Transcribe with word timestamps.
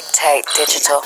Dictate 0.00 0.46
Digital. 0.56 1.02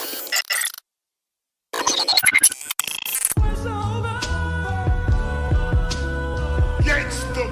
Gangsta, 6.78 7.44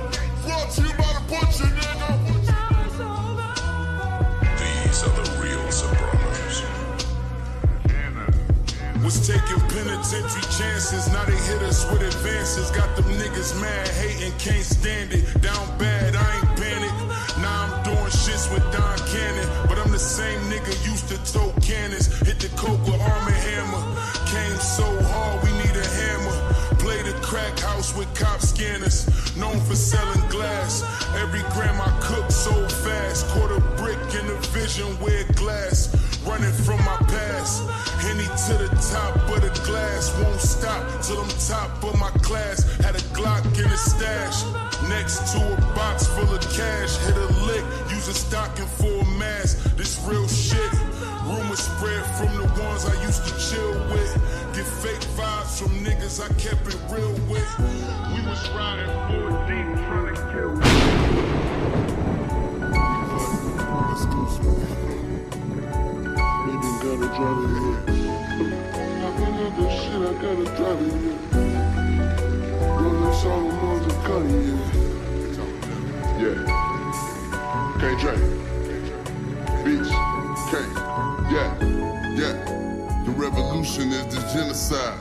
brought 0.44 0.70
to 0.70 0.82
you 0.82 0.94
by 0.94 1.10
the 1.10 1.22
butcher, 1.26 1.66
nigga. 1.66 2.10
These 4.56 5.02
are 5.02 5.14
the 5.18 5.24
real 5.42 5.66
Sopranos. 5.72 6.62
Was 9.02 9.26
taking 9.26 9.60
penitentiary 9.68 10.42
chances, 10.56 11.08
now 11.12 11.24
they 11.24 11.34
hit 11.34 11.60
us 11.62 11.90
with 11.90 12.02
advances. 12.02 12.70
Got 12.70 12.94
them 12.94 13.06
niggas 13.18 13.60
mad, 13.60 13.88
hating, 13.88 14.32
can't 14.38 14.64
stand 14.64 15.12
it. 15.12 15.24
Down 15.42 15.66
bad, 15.76 16.14
I 16.14 16.36
ain't 16.36 16.56
panic. 16.56 16.94
Now 17.38 17.64
I'm 17.66 17.82
doing 17.82 18.12
shits 18.14 18.46
with 18.54 18.62
Don 18.72 18.96
Cannon, 19.10 19.48
but 19.66 19.76
I'm 19.78 19.81
the 19.81 19.81
same 20.02 20.40
nigga 20.50 20.74
used 20.84 21.08
to 21.08 21.16
tote 21.32 21.54
cannons. 21.62 22.06
Hit 22.26 22.40
the 22.40 22.48
coke 22.56 22.82
with 22.84 23.00
arm 23.00 23.26
and 23.28 23.40
hammer. 23.46 23.82
Came 24.26 24.58
so 24.58 24.84
hard, 25.06 25.42
we 25.44 25.50
need 25.62 25.76
a 25.76 25.86
hammer. 25.86 26.36
Play 26.82 27.00
the 27.02 27.14
crack 27.22 27.56
house 27.60 27.96
with 27.96 28.12
cop 28.18 28.40
scanners. 28.40 29.06
Known 29.36 29.60
for 29.60 29.76
selling 29.76 30.28
glass. 30.28 30.82
Every 31.22 31.42
gram 31.54 31.80
I 31.80 31.90
cook 32.02 32.30
so 32.30 32.52
fast. 32.68 33.28
Quarter 33.28 33.60
brick 33.78 34.02
in 34.18 34.26
the 34.26 34.38
vision 34.50 34.90
where 34.98 35.24
glass. 35.34 35.94
Running 36.26 36.52
from 36.52 36.78
my 36.84 36.98
past. 37.06 37.62
Henny 38.02 38.26
to 38.26 38.54
the 38.58 38.70
top 38.90 39.14
of 39.30 39.40
the 39.40 39.54
glass. 39.64 40.10
Won't 40.20 40.40
stop 40.40 40.82
till 41.02 41.20
I'm 41.20 41.30
top 41.38 41.70
of 41.84 41.98
my 42.00 42.10
class. 42.26 42.64
Had 42.82 42.96
a 42.96 43.04
Glock 43.14 43.44
in 43.56 43.70
the 43.70 43.76
stash. 43.76 44.42
Next 44.88 45.32
to 45.32 45.38
a 45.38 45.56
box 45.76 46.06
full 46.08 46.34
of 46.34 46.40
cash. 46.50 46.96
Hit 47.06 47.16
a 47.16 47.28
lick. 47.46 47.64
Use 47.90 48.08
a 48.08 48.14
stocking 48.14 48.66
for 48.66 48.90
a 48.90 49.04
mask. 49.18 49.71
Real 50.04 50.26
shit. 50.26 50.72
Rumors 51.24 51.60
spread 51.60 52.04
from 52.16 52.36
the 52.36 52.44
ones 52.60 52.84
I 52.84 52.94
used 53.04 53.24
to 53.24 53.32
chill 53.38 53.72
with. 53.88 54.12
Get 54.52 54.66
fake 54.66 55.00
vibes 55.16 55.58
from 55.60 55.72
niggas 55.84 56.20
I 56.20 56.28
kept 56.34 56.66
it 56.66 56.78
real 56.90 57.12
with. 57.30 57.58
We 57.58 58.20
was 58.26 58.50
riding 58.50 58.90
full 59.06 59.30
deep 59.46 59.68
trying 59.86 60.14
to 60.14 60.22
kill. 60.32 60.52
Me. 60.56 60.62
Gotta 66.82 67.06
drive 67.14 67.42
here. 67.52 67.78
I 69.02 69.08
been 69.16 69.34
this 69.56 69.72
shit, 69.82 70.02
I 70.02 70.04
gotta 70.20 70.46
drive 70.56 70.80
here. 70.80 71.18
Solomon's 73.22 73.86
a 73.86 73.88
cutting 74.02 74.34
here. 74.42 74.62
Yeah. 76.18 76.38
Can't 77.78 77.98
drink. 78.00 78.41
Revolution 83.32 83.92
is 83.92 84.06
the 84.14 84.20
genocide. 84.32 84.98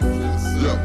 Yeah. 0.64 0.80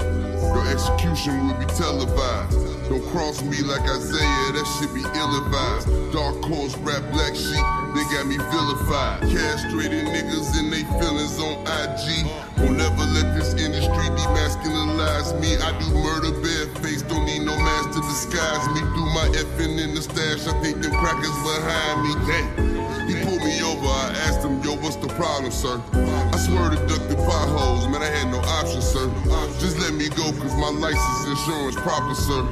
Your 0.55 0.66
execution 0.69 1.47
will 1.47 1.58
be 1.58 1.66
televised. 1.66 2.58
Don't 2.89 3.05
cross 3.11 3.42
me 3.42 3.58
like 3.62 3.83
Isaiah, 3.83 4.52
that 4.55 4.66
should 4.78 4.94
be 4.94 5.02
ill-advised. 5.02 5.86
Dark 6.12 6.39
horse, 6.47 6.77
rap 6.78 7.02
black 7.12 7.34
sheep, 7.34 7.67
they 7.94 8.05
got 8.14 8.27
me 8.27 8.39
vilified. 8.39 9.22
Castrated 9.30 10.06
niggas 10.06 10.58
and 10.58 10.72
they 10.72 10.83
feelings 10.98 11.39
on 11.39 11.62
IG. 11.67 12.27
Won't 12.58 12.78
never 12.78 13.05
let 13.14 13.34
this 13.34 13.55
industry 13.55 14.06
demasculinize 14.14 15.34
me. 15.41 15.58
I 15.58 15.74
do 15.78 15.86
murder 15.98 16.30
barefaced, 16.41 17.08
don't 17.08 17.27
need 17.27 17.42
no 17.42 17.56
mask 17.58 17.91
to 17.94 18.00
disguise 18.06 18.67
me. 18.74 18.80
Do 18.94 19.02
my 19.14 19.27
effing 19.34 19.83
in 19.83 19.94
the 19.94 20.02
stash, 20.02 20.47
I 20.47 20.55
think 20.62 20.83
them 20.83 20.92
crackers 20.92 21.36
behind 21.42 21.97
me. 22.06 22.12
Dang. 22.27 22.77
He 23.08 23.14
pulled 23.22 23.42
me 23.42 23.62
over, 23.62 23.86
I 23.86 24.14
asked 24.27 24.42
him, 24.42 24.62
yo, 24.62 24.74
what's 24.83 24.97
the 24.97 25.08
problem, 25.08 25.52
sir? 25.52 25.78
I 26.37 26.39
swear 26.39 26.69
to 26.69 26.77
duck 26.84 27.01
the 27.09 27.17
potholes, 27.17 27.89
man, 27.89 28.05
I 28.05 28.12
had 28.12 28.29
no 28.29 28.37
option, 28.61 28.84
sir. 28.84 29.09
Just 29.56 29.81
let 29.81 29.97
me 29.97 30.12
go, 30.12 30.29
cause 30.37 30.53
my 30.61 30.69
license 30.69 31.33
insurance 31.33 31.81
proper, 31.81 32.12
sir. 32.12 32.45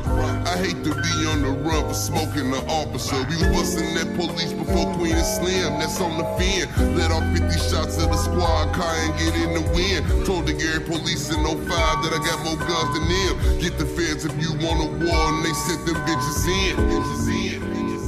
I 0.49 0.57
hate 0.57 0.81
to 0.89 0.93
be 0.97 1.15
on 1.29 1.45
the 1.45 1.53
run 1.61 1.85
for 1.85 1.93
smoking 1.93 2.49
the 2.49 2.65
officer. 2.65 3.13
We 3.29 3.37
was 3.45 3.77
busting 3.77 3.93
that 4.01 4.09
police 4.17 4.57
before 4.57 4.89
Queen 4.97 5.13
and 5.13 5.29
Slim, 5.37 5.77
that's 5.77 6.01
on 6.01 6.17
the 6.17 6.25
fin. 6.41 6.65
Let 6.97 7.13
off 7.13 7.29
50 7.37 7.45
shots 7.61 8.01
of 8.01 8.09
the 8.09 8.17
squad 8.17 8.73
car 8.73 8.89
and 9.05 9.13
get 9.21 9.37
in 9.37 9.53
the 9.53 9.65
wind. 9.77 10.09
Told 10.25 10.49
the 10.49 10.57
Gary 10.57 10.81
police 10.81 11.29
in 11.29 11.45
05 11.45 11.69
that 11.69 12.13
I 12.17 12.25
got 12.25 12.41
more 12.41 12.57
guns 12.57 12.89
than 12.97 13.05
them. 13.05 13.61
Get 13.61 13.77
the 13.77 13.85
feds 13.85 14.25
if 14.25 14.33
you 14.41 14.57
want 14.65 14.81
a 14.81 14.89
war, 14.97 15.29
and 15.29 15.45
they 15.45 15.53
sent 15.69 15.85
them 15.85 16.01
bitches 16.09 16.41
in. 16.49 16.73
Bitches 16.89 17.29
in. 17.29 17.61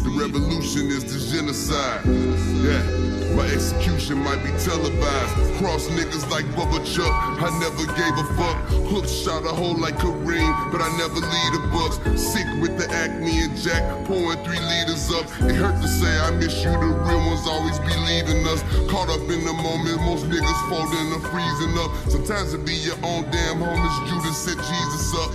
The 0.08 0.12
revolution 0.24 0.88
is 0.88 1.04
the 1.04 1.20
genocide. 1.20 2.00
Yeah, 2.64 2.80
my 3.36 3.46
execution 3.52 4.16
might 4.18 4.42
be 4.42 4.50
televised. 4.56 5.34
Cross 5.60 5.88
niggas 5.92 6.28
like 6.30 6.46
Bubba 6.56 6.80
Chuck. 6.88 7.12
I 7.44 7.52
never 7.60 7.84
gave 7.92 8.14
a 8.16 8.26
fuck. 8.34 8.56
Hook 8.88 9.06
shot 9.06 9.44
a 9.44 9.52
hole 9.52 9.76
like 9.76 9.96
Kareem, 9.96 10.72
but 10.72 10.80
I 10.80 10.88
never 10.96 11.20
lead 11.20 11.50
the 11.52 11.62
bucks. 11.68 11.96
Sick 12.16 12.46
with 12.60 12.78
the 12.78 12.88
acne 12.90 13.44
and 13.44 13.56
Jack, 13.56 13.84
pouring 14.06 14.42
three 14.42 14.58
liters 14.58 15.12
up. 15.12 15.26
It 15.44 15.54
hurt 15.54 15.76
to 15.82 15.88
say 15.88 16.08
I 16.18 16.30
miss 16.32 16.56
you. 16.64 16.72
The 16.72 16.88
real 17.06 17.20
ones 17.28 17.46
always 17.46 17.78
be 17.80 17.94
leaving 18.08 18.40
us. 18.48 18.64
Caught 18.88 19.10
up 19.12 19.28
in 19.28 19.44
the 19.44 19.52
moment, 19.52 20.00
most 20.00 20.24
niggas 20.26 20.60
folding 20.72 21.12
or 21.12 21.20
freezing 21.28 21.76
up. 21.76 21.92
Sometimes 22.08 22.54
it 22.54 22.64
be 22.64 22.74
your 22.74 22.96
own 23.04 23.28
damn 23.30 23.60
homies. 23.60 23.96
Judas 24.08 24.36
set 24.36 24.56
Jesus 24.56 25.14
up. 25.14 25.30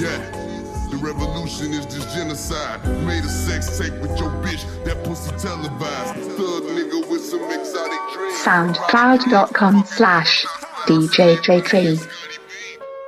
Yeah. 0.00 0.43
The 0.90 0.96
revolution 0.96 1.72
is 1.72 1.86
this 1.86 2.04
genocide. 2.14 2.84
Made 3.06 3.24
a 3.24 3.28
sex 3.28 3.78
tape 3.78 3.94
with 4.00 4.18
your 4.18 4.30
bitch, 4.42 4.64
that 4.84 5.02
pussy 5.04 5.30
televised. 5.36 6.14
Thug 6.36 6.62
nigga 6.64 7.08
with 7.10 7.24
some 7.24 7.44
exotic 7.50 8.00
dreams. 8.12 8.34
soundcloud.com 8.42 9.84
slash 9.86 10.44
DJJ3. 10.86 12.08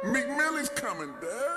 Meek 0.04 0.28
Millie's 0.28 0.68
coming, 0.70 1.12
dad. 1.20 1.56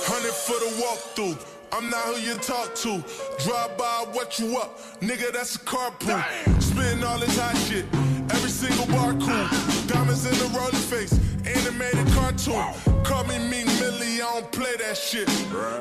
Hundred 0.00 0.32
for 0.32 0.58
the 0.58 0.70
walkthrough. 0.82 1.54
I'm 1.72 1.90
not 1.90 2.02
who 2.06 2.20
you 2.20 2.34
talk 2.36 2.74
to. 2.76 3.04
Drive 3.44 3.76
by, 3.76 4.06
what 4.12 4.38
you 4.38 4.56
up? 4.58 4.78
Nigga, 5.00 5.32
that's 5.32 5.56
a 5.56 5.58
carpool. 5.60 6.22
Spitting 6.62 7.04
all 7.04 7.18
this 7.18 7.38
hot 7.38 7.56
shit. 7.56 7.84
Every 8.32 8.50
single 8.50 8.86
bar 8.86 9.12
cool. 9.12 9.48
Diamonds 9.86 10.26
in 10.26 10.32
the 10.38 10.50
rolling 10.56 10.72
face. 10.72 11.12
Animated 11.46 12.06
cartoon. 12.14 12.74
Call 13.04 13.24
me 13.24 13.36
I 13.36 13.67
don't 14.34 14.52
play 14.52 14.76
that 14.76 14.96
shit. 14.96 15.28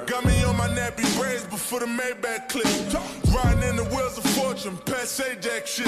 Got 0.07 0.25
me 0.25 0.46
on 0.67 0.75
my 0.75 0.81
nappy 0.81 1.05
braids 1.19 1.43
before 1.45 1.79
the 1.79 1.85
Maybach 1.85 2.49
clip. 2.49 2.65
Riding 3.33 3.69
in 3.69 3.75
the 3.75 3.83
wheels 3.95 4.17
of 4.17 4.25
fortune, 4.31 4.77
past 4.85 5.21
Jack 5.41 5.67
shit. 5.67 5.87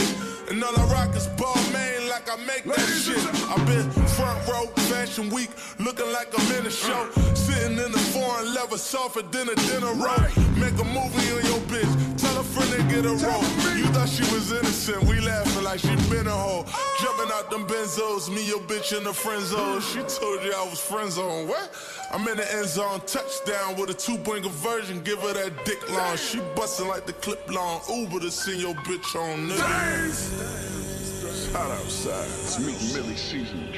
And 0.49 0.63
all 0.63 0.77
I 0.77 0.83
rock 0.91 1.15
is 1.15 1.27
ball 1.27 1.55
main 1.73 2.07
like 2.09 2.29
I 2.31 2.35
make 2.45 2.63
that 2.63 2.79
shit. 2.79 3.19
I've 3.49 3.65
been 3.65 3.89
front 4.19 4.47
row, 4.47 4.67
fashion 4.89 5.29
week, 5.29 5.49
looking 5.79 6.11
like 6.11 6.27
I'm 6.37 6.51
in 6.57 6.65
a 6.65 6.71
show. 6.71 7.09
Sitting 7.33 7.77
in 7.77 7.91
the 7.91 8.03
foreign 8.13 8.53
leather, 8.53 8.77
softer 8.77 9.21
than 9.21 9.49
a 9.49 9.55
dinner 9.55 9.93
roll. 9.93 10.27
Make 10.59 10.77
a 10.79 10.85
movie 10.85 11.31
on 11.31 11.43
your 11.47 11.61
bitch, 11.71 11.91
tell 12.17 12.37
a 12.37 12.43
friend 12.43 12.71
to 12.71 12.83
get 12.93 13.05
a 13.05 13.15
roll. 13.25 13.43
You 13.77 13.85
thought 13.95 14.09
she 14.09 14.23
was 14.33 14.51
innocent, 14.51 15.03
we 15.05 15.19
laughing 15.21 15.63
like 15.63 15.79
she 15.79 15.95
been 16.09 16.27
a 16.27 16.31
hoe. 16.31 16.65
Jumping 16.99 17.31
out 17.33 17.49
them 17.49 17.65
benzos, 17.65 18.29
me 18.29 18.45
your 18.45 18.59
bitch 18.59 18.95
in 18.95 19.03
the 19.03 19.13
friend 19.13 19.43
zone. 19.43 19.81
She 19.81 19.99
told 19.99 20.43
you 20.43 20.53
I 20.53 20.67
was 20.69 20.79
friend 20.79 21.11
zone. 21.11 21.47
What? 21.47 21.69
I'm 22.11 22.27
in 22.27 22.37
the 22.37 22.55
end 22.55 22.67
zone, 22.67 23.01
touchdown 23.05 23.79
with 23.79 23.89
a 23.89 23.93
two 23.93 24.17
point 24.17 24.43
conversion. 24.69 25.01
Give 25.03 25.19
her 25.21 25.33
that 25.33 25.65
dick 25.65 25.89
long. 25.89 26.17
She 26.17 26.39
bustin' 26.55 26.87
like 26.87 27.05
the 27.05 27.13
clip 27.13 27.49
long. 27.51 27.81
Uber 27.89 28.19
to 28.19 28.31
send 28.31 28.61
your 28.61 28.75
bitch 28.75 29.15
on 29.15 29.49
nigga. 29.49 31.51
Shout 31.51 31.71
outside. 31.71 32.25
It's 32.25 32.59
Meek 32.59 32.93
Millie 32.93 33.15
season. 33.15 33.73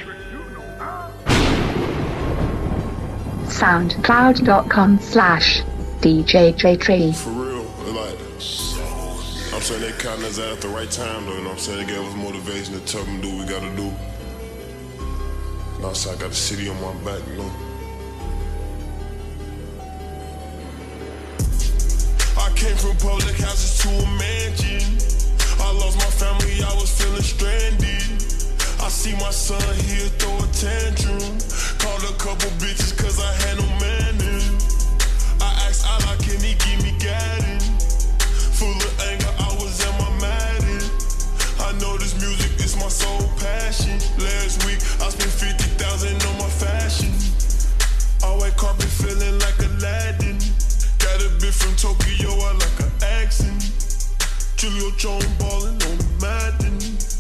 soundcloud.com 3.46 5.00
slash 5.00 5.62
DJJ3. 6.00 7.16
For 7.16 7.30
real, 7.30 7.64
like, 7.94 8.18
I'm 9.54 9.62
saying 9.62 9.82
they 9.82 9.92
counting 10.02 10.26
us 10.26 10.40
out 10.40 10.54
at 10.54 10.62
the 10.62 10.70
right 10.70 10.90
time, 10.90 11.26
though. 11.26 11.34
You 11.34 11.38
know 11.40 11.50
what 11.50 11.54
I'm 11.54 11.60
saying? 11.60 11.86
They 11.86 11.94
gave 11.94 12.04
us 12.04 12.16
motivation 12.16 12.74
to 12.74 12.80
tell 12.86 13.04
them 13.04 13.22
do 13.22 13.30
what 13.30 13.46
we 13.46 13.54
gotta 13.54 13.76
do. 13.76 13.94
And 15.76 15.86
also, 15.86 16.12
I 16.12 16.16
got 16.16 16.30
the 16.30 16.36
city 16.36 16.70
on 16.70 16.82
my 16.82 16.94
back, 17.04 17.22
you 17.28 17.38
know. 17.38 17.71
Came 22.72 22.96
from 22.96 23.10
public 23.10 23.36
houses 23.38 23.80
to 23.84 23.90
a 23.90 24.08
mansion. 24.16 24.80
I 25.60 25.72
lost 25.76 25.98
my 25.98 26.12
family, 26.16 26.64
I 26.64 26.74
was 26.80 26.90
feeling 26.92 27.22
stranded. 27.22 28.08
I 28.80 28.88
see 28.88 29.14
my 29.14 29.32
son 29.32 29.62
here 29.88 30.08
throw 30.20 30.36
a 30.40 30.48
tantrum. 30.56 31.36
Called 31.84 32.04
a 32.08 32.16
couple 32.16 32.48
bitches 32.64 32.96
cause 32.96 33.20
I 33.20 33.32
had 33.44 33.58
no 33.60 33.68
manning. 33.84 34.56
I 35.42 35.52
asked 35.68 35.84
Allah, 35.84 36.16
can 36.24 36.40
he 36.40 36.56
give 36.64 36.80
me 36.84 36.96
guidance? 36.96 38.08
Full 38.60 38.72
of 38.72 38.94
anger, 39.10 39.32
I 39.40 39.52
was 39.60 39.76
at 39.84 39.94
my 40.00 40.12
madden. 40.24 40.82
I 41.60 41.76
know 41.82 41.98
this 41.98 42.16
music 42.24 42.56
is 42.64 42.76
my 42.78 42.88
sole 42.88 43.28
passion. 43.40 44.00
Last 44.16 44.64
week, 44.66 44.80
I 45.04 45.10
spent 45.12 45.32
50,000 45.32 46.24
on 46.24 46.36
my 46.40 46.52
fashion. 46.64 47.12
I 48.24 48.32
wake 48.40 48.56
carpet 48.56 48.88
feeling 48.88 49.40
like 49.40 49.60
Aladdin. 49.60 50.40
Got 51.02 51.22
a 51.24 51.30
bit 51.42 51.54
from 51.54 51.76
Tokyo, 51.78 52.30
I 52.30 52.54
like 52.54 52.80
an 52.80 52.92
accent. 53.02 53.64
Julio 54.58 54.92
Jones 54.98 55.26
ballin' 55.40 55.82
on 55.82 55.98
Madden. 56.22 57.11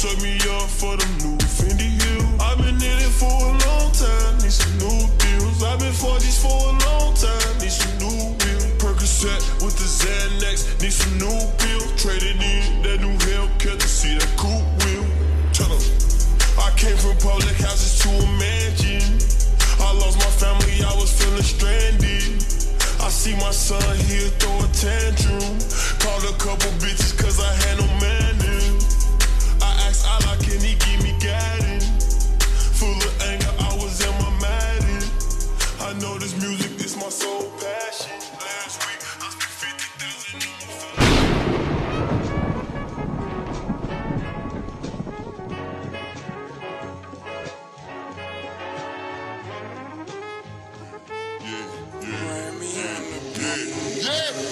Set 0.00 0.22
me 0.22 0.32
up 0.56 0.64
for 0.64 0.96
the 0.96 1.04
new 1.20 1.36
Fendi 1.44 1.92
Hill. 2.00 2.24
I've 2.40 2.56
been 2.56 2.80
in 2.80 2.98
it 3.04 3.12
for 3.20 3.28
a 3.28 3.52
long 3.68 3.92
time, 3.92 4.32
need 4.40 4.48
some 4.48 4.72
new 4.80 5.04
deals. 5.20 5.60
I've 5.60 5.76
been 5.76 5.92
for 5.92 6.16
these 6.24 6.40
for 6.40 6.48
a 6.48 6.72
long 6.88 7.12
time, 7.12 7.52
need 7.60 7.68
some 7.68 7.92
new 8.00 8.32
wheels. 8.40 8.64
Percocet 8.80 9.44
with 9.60 9.76
the 9.76 9.84
Xanax, 9.84 10.80
need 10.80 10.96
some 10.96 11.18
new 11.20 11.36
pills. 11.60 11.92
Traded 12.00 12.40
in 12.40 12.80
that 12.80 13.04
new 13.04 13.12
Hellcat 13.28 13.76
to 13.76 13.88
see 13.88 14.16
that 14.16 14.32
cool 14.40 14.64
wheel. 14.80 15.04
Tell 15.52 15.68
'em. 15.68 15.84
I 16.56 16.72
came 16.80 16.96
from 16.96 17.20
public 17.20 17.60
houses 17.60 18.00
to 18.00 18.08
a 18.08 18.26
mansion. 18.40 19.04
I 19.84 19.92
lost 20.00 20.16
my 20.16 20.32
family, 20.40 20.80
I 20.80 20.96
was 20.96 21.12
feeling 21.12 21.44
stranded. 21.44 22.40
I 23.04 23.08
see 23.12 23.36
my 23.36 23.52
son 23.52 23.84
here 24.08 24.32
throw 24.40 24.64
a 24.64 24.68
tantrum. 24.72 25.60
Called 26.00 26.24
a 26.24 26.34
couple 26.40 26.72
bitches 26.80 27.12
cause 27.20 27.36
I 27.38 27.52
had 27.68 27.76
no 27.84 27.89
Allah, 30.30 30.42
can 30.42 30.60
he 30.60 30.74
me? 31.02 31.10
Full 32.78 32.96
of 32.96 33.22
anger, 33.22 33.52
I 33.58 33.74
was 33.76 34.00
in 34.00 34.12
my 34.22 34.30
madness. 34.40 35.50
I 35.80 35.92
know 35.94 36.18
this 36.18 36.34
music 36.40 36.72
is 36.84 36.96
my 36.96 37.08
sole 37.08 37.50
passion. 37.58 38.20
Last 38.38 38.86
week, 38.86 39.00
I 39.20 39.28
spent 39.30 39.80
50,000 39.80 40.42
on 40.42 40.50
my 40.60 40.74
phone. 40.78 41.20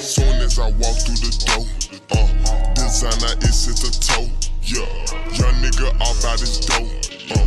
Soon 0.00 0.40
as 0.40 0.58
I 0.58 0.70
walk 0.72 0.96
through 1.04 1.20
the 1.22 1.31
door, 1.46 1.64
uh, 2.10 2.74
designer 2.74 3.34
is 3.42 3.69
at 3.69 3.76
the 3.76 3.90
toe. 4.00 4.28
Yeah, 4.62 5.27
young 5.38 5.55
nigga 5.62 5.88
off 6.00 6.25
out 6.25 6.40
his 6.40 6.58
dough. 6.61 6.75
Uh, 6.75 7.44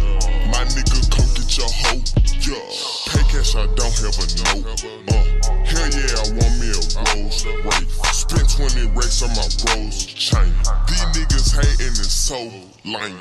my 0.47 0.63
nigga 0.71 0.99
come 1.11 1.27
get 1.35 1.51
your 1.57 1.67
hoe. 1.67 2.01
Yeah, 2.41 2.63
pay 3.11 3.23
cash 3.29 3.55
I 3.55 3.67
don't 3.75 3.95
have 3.99 4.15
a 4.15 4.25
note. 4.39 4.65
Uh, 5.07 5.51
hell 5.67 5.89
yeah, 5.91 6.19
I 6.19 6.27
want 6.39 6.53
me 6.59 6.71
a 6.71 6.81
Rolls 7.11 7.45
Royce. 7.45 7.91
Spent 8.15 8.47
20 8.49 8.87
racks 8.95 9.21
on 9.21 9.29
my 9.35 9.47
Rolls 9.67 10.05
chain. 10.05 10.53
These 10.87 11.05
niggas 11.15 11.51
hating 11.55 11.95
is 11.99 12.11
so 12.11 12.39
lame. 12.85 13.19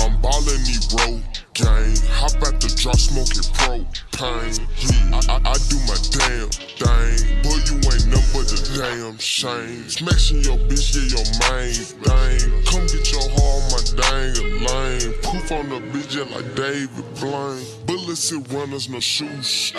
I'm 0.00 0.20
ballin' 0.20 0.64
the 0.64 0.96
road 0.98 1.39
game. 1.54 1.96
Hop 2.18 2.34
out 2.46 2.60
the 2.60 2.72
drop 2.76 2.98
smoking 2.98 3.46
propane. 3.54 4.60
Yeah, 4.80 5.16
I, 5.16 5.38
I, 5.38 5.50
I 5.50 5.56
do 5.68 5.76
my 5.88 5.96
damn 6.12 6.50
thing. 6.78 7.42
Boy, 7.42 7.58
you 7.66 7.76
ain't 7.90 8.06
nothing 8.08 8.30
but 8.32 8.50
damn 8.76 9.18
shame. 9.18 9.88
Smashing 9.88 10.42
your 10.42 10.58
bitch, 10.68 10.94
yeah, 10.94 11.16
your 11.16 11.26
main 11.46 11.74
thing. 11.74 12.64
Come 12.66 12.86
get 12.86 13.10
your 13.12 13.26
heart 13.36 13.62
my 13.72 13.80
dang 13.96 14.34
lane. 14.64 15.12
Poof 15.22 15.52
on 15.52 15.68
the 15.68 15.80
bitch, 15.92 16.14
yeah, 16.14 16.28
like 16.34 16.54
David 16.54 17.04
Blaine. 17.20 17.66
And 18.10 18.52
runners, 18.52 18.88
no 18.88 18.98
shoes. 18.98 19.70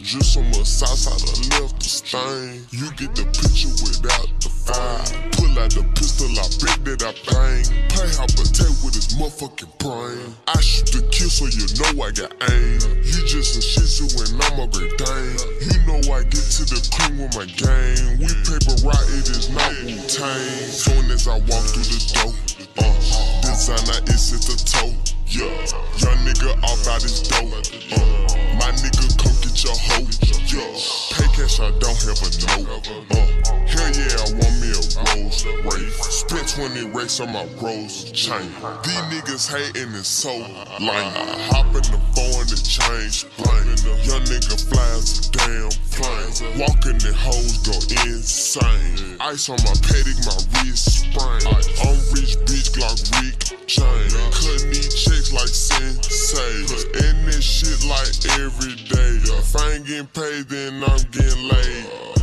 Just 0.00 0.32
so 0.32 0.40
much 0.40 0.64
side, 0.64 0.96
I 1.12 1.60
left 1.60 1.76
the 1.76 1.84
stain. 1.84 2.64
You 2.72 2.88
get 2.96 3.12
the 3.12 3.28
picture 3.36 3.68
without 3.84 4.32
the 4.40 4.48
fine. 4.48 5.28
Pull 5.36 5.52
out 5.60 5.76
the 5.76 5.84
pistol, 5.92 6.32
I 6.40 6.48
bet 6.56 6.80
that 6.88 7.04
I 7.04 7.12
bang. 7.28 7.68
Pay 7.92 8.08
how 8.16 8.24
protect 8.32 8.80
with 8.80 8.96
his 8.96 9.12
motherfucking 9.20 9.76
brain. 9.76 10.24
I 10.48 10.56
shoot 10.64 10.88
the 10.88 11.04
kill 11.12 11.28
so 11.28 11.52
you 11.52 11.68
know 11.76 12.00
I 12.00 12.16
got 12.16 12.32
aim. 12.48 12.80
You 13.04 13.20
just 13.28 13.60
a 13.60 13.62
shit 13.62 13.84
so 13.84 14.08
when 14.16 14.40
I'm 14.40 14.56
a 14.56 14.66
great 14.72 14.96
dame. 14.96 15.36
You 15.60 15.76
know 15.84 16.00
I 16.16 16.24
get 16.32 16.48
to 16.56 16.64
the 16.64 16.80
cream 16.96 17.28
with 17.28 17.36
my 17.36 17.44
game. 17.44 18.24
We 18.24 18.32
paper 18.48 18.72
right, 18.88 19.08
it 19.20 19.28
is 19.36 19.52
not 19.52 19.68
Wu 19.84 20.00
Tang. 20.08 20.64
Soon 20.72 21.12
as 21.12 21.28
I 21.28 21.36
walk 21.44 21.64
through 21.76 21.92
the 21.92 22.00
door, 22.24 22.32
uh, 22.80 22.96
designer 23.44 24.00
is 24.08 24.32
at 24.32 24.40
the 24.48 24.56
toe. 24.64 25.15
Yeah, 25.28 25.42
young 25.98 26.22
nigga 26.22 26.62
off 26.62 26.86
out 26.86 27.02
his 27.02 27.20
dough. 27.22 27.36
Uh, 27.36 27.58
my 28.54 28.70
nigga 28.78 29.10
come 29.18 29.34
get 29.42 29.64
your 29.64 29.74
hoe. 29.74 30.06
Yeah, 30.46 30.70
pay 31.10 31.26
cash 31.34 31.58
I 31.58 31.70
don't 31.80 31.98
have 32.06 32.22
a 32.22 32.62
note. 32.62 33.10
Uh, 33.10 33.25
20 36.56 36.86
racks 36.96 37.20
on 37.20 37.30
my 37.34 37.44
rose 37.60 38.10
chain. 38.12 38.48
These 38.80 39.04
niggas 39.12 39.44
hating 39.44 39.92
is 39.92 40.06
so 40.06 40.32
lame. 40.80 41.12
Hop 41.52 41.66
in 41.66 41.84
the 41.84 42.00
phone 42.16 42.48
and 42.48 42.64
change 42.64 43.28
plane. 43.36 43.76
Young 44.08 44.24
nigga 44.24 44.56
flies 44.64 45.28
a 45.28 45.32
damn 45.36 45.68
plane. 45.92 46.56
Walking 46.56 46.96
the 46.96 47.12
hoes 47.12 47.60
go 47.60 47.76
insane. 48.08 49.20
Ice 49.20 49.50
on 49.50 49.60
my 49.68 49.76
paddock, 49.84 50.16
my 50.24 50.64
wrist 50.64 51.04
sprain. 51.04 51.44
I'm 51.44 52.00
rich, 52.16 52.40
bitch, 52.48 52.72
Glock 52.72 53.04
Rick 53.20 53.68
chain. 53.68 54.08
Cutting 54.32 54.72
these 54.72 54.96
checks 54.96 55.34
like 55.34 55.52
sensei. 55.52 56.72
And 57.04 57.28
this 57.28 57.44
shit 57.44 57.84
like 57.84 58.16
every 58.40 58.76
day. 58.88 59.20
If 59.28 59.54
I 59.56 59.72
ain't 59.72 59.86
getting 59.86 60.06
paid, 60.06 60.48
then 60.48 60.82
I'm 60.82 61.04
getting 61.12 61.48
laid. 61.48 62.15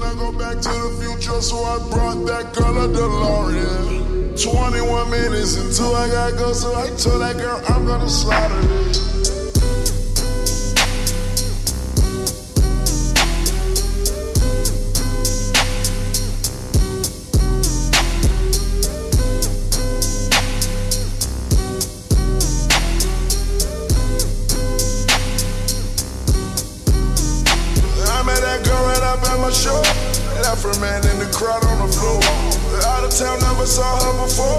Wanna 0.00 0.14
go 0.16 0.32
back 0.32 0.60
to 0.60 0.68
the 0.68 0.90
future, 1.00 1.40
so 1.40 1.56
I 1.56 1.78
brought 1.90 2.26
that 2.26 2.54
girl 2.54 2.84
a 2.84 2.88
DeLorean. 2.88 4.42
21 4.42 5.10
minutes 5.10 5.56
until 5.56 5.94
I 5.94 6.08
gotta 6.08 6.36
go, 6.36 6.52
so 6.52 6.74
I 6.74 6.88
told 6.96 7.22
that 7.22 7.36
girl 7.36 7.62
I'm 7.68 7.86
gonna 7.86 8.08
slaughter 8.08 8.60
it. 8.90 9.13
Saw 33.74 33.98
her 34.06 34.14
before. 34.22 34.54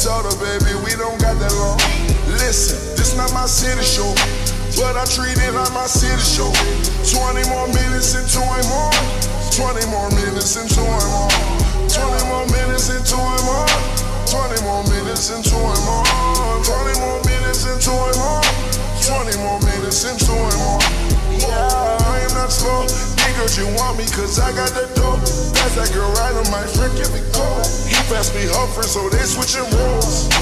Told 0.00 0.24
her, 0.24 0.36
baby, 0.40 0.72
we 0.80 0.96
don't 0.96 1.20
got 1.20 1.36
that 1.36 1.52
long. 1.60 1.76
Listen, 2.40 2.80
this 2.96 3.12
not 3.12 3.28
my 3.36 3.44
city 3.44 3.84
show. 3.84 4.08
But 4.80 4.96
I 4.96 5.04
treat 5.04 5.36
it 5.36 5.52
like 5.52 5.72
my 5.76 5.84
city 5.84 6.16
show. 6.24 6.48
20 7.04 7.52
more 7.52 7.68
minutes 7.76 8.16
into 8.16 8.40
I'm 8.40 8.64
on. 8.72 8.96
20 9.52 9.92
more 9.92 10.08
minutes 10.16 10.56
into 10.56 10.80
I'm 10.80 11.12
on. 11.12 11.32
20 11.84 12.32
more 12.32 12.48
minutes 12.48 12.88
into 12.88 13.16
I'm 13.20 13.44
on. 13.44 13.68
20 14.24 14.64
more 14.64 14.84
minutes 14.88 15.28
into 15.28 15.56
I'm 15.56 15.88
on. 15.92 16.64
20 16.64 16.96
more 17.04 17.20
minutes 17.28 17.68
into 17.68 17.92
I'm 17.92 18.20
on. 18.24 18.44
20 19.04 19.36
more 19.44 19.60
minutes. 19.60 19.76
Yeah, 21.44 21.96
I 22.08 22.24
am 22.24 22.34
not 22.34 22.50
slow. 22.50 23.15
Nigga, 23.36 23.52
you 23.60 23.68
want 23.76 23.98
me 23.98 24.04
cause 24.16 24.40
I 24.40 24.48
got 24.56 24.72
the 24.72 24.88
dough. 24.96 25.20
Pass 25.20 25.76
that 25.76 25.92
girl 25.92 26.08
right 26.16 26.32
on 26.32 26.48
my 26.48 26.64
friend, 26.72 26.88
give 26.96 27.12
me 27.12 27.20
go. 27.36 27.44
He 27.84 27.92
passed 28.08 28.32
me 28.32 28.48
friend, 28.48 28.88
so 28.88 29.12
they 29.12 29.20
switching 29.28 29.68
roles. 29.76 30.32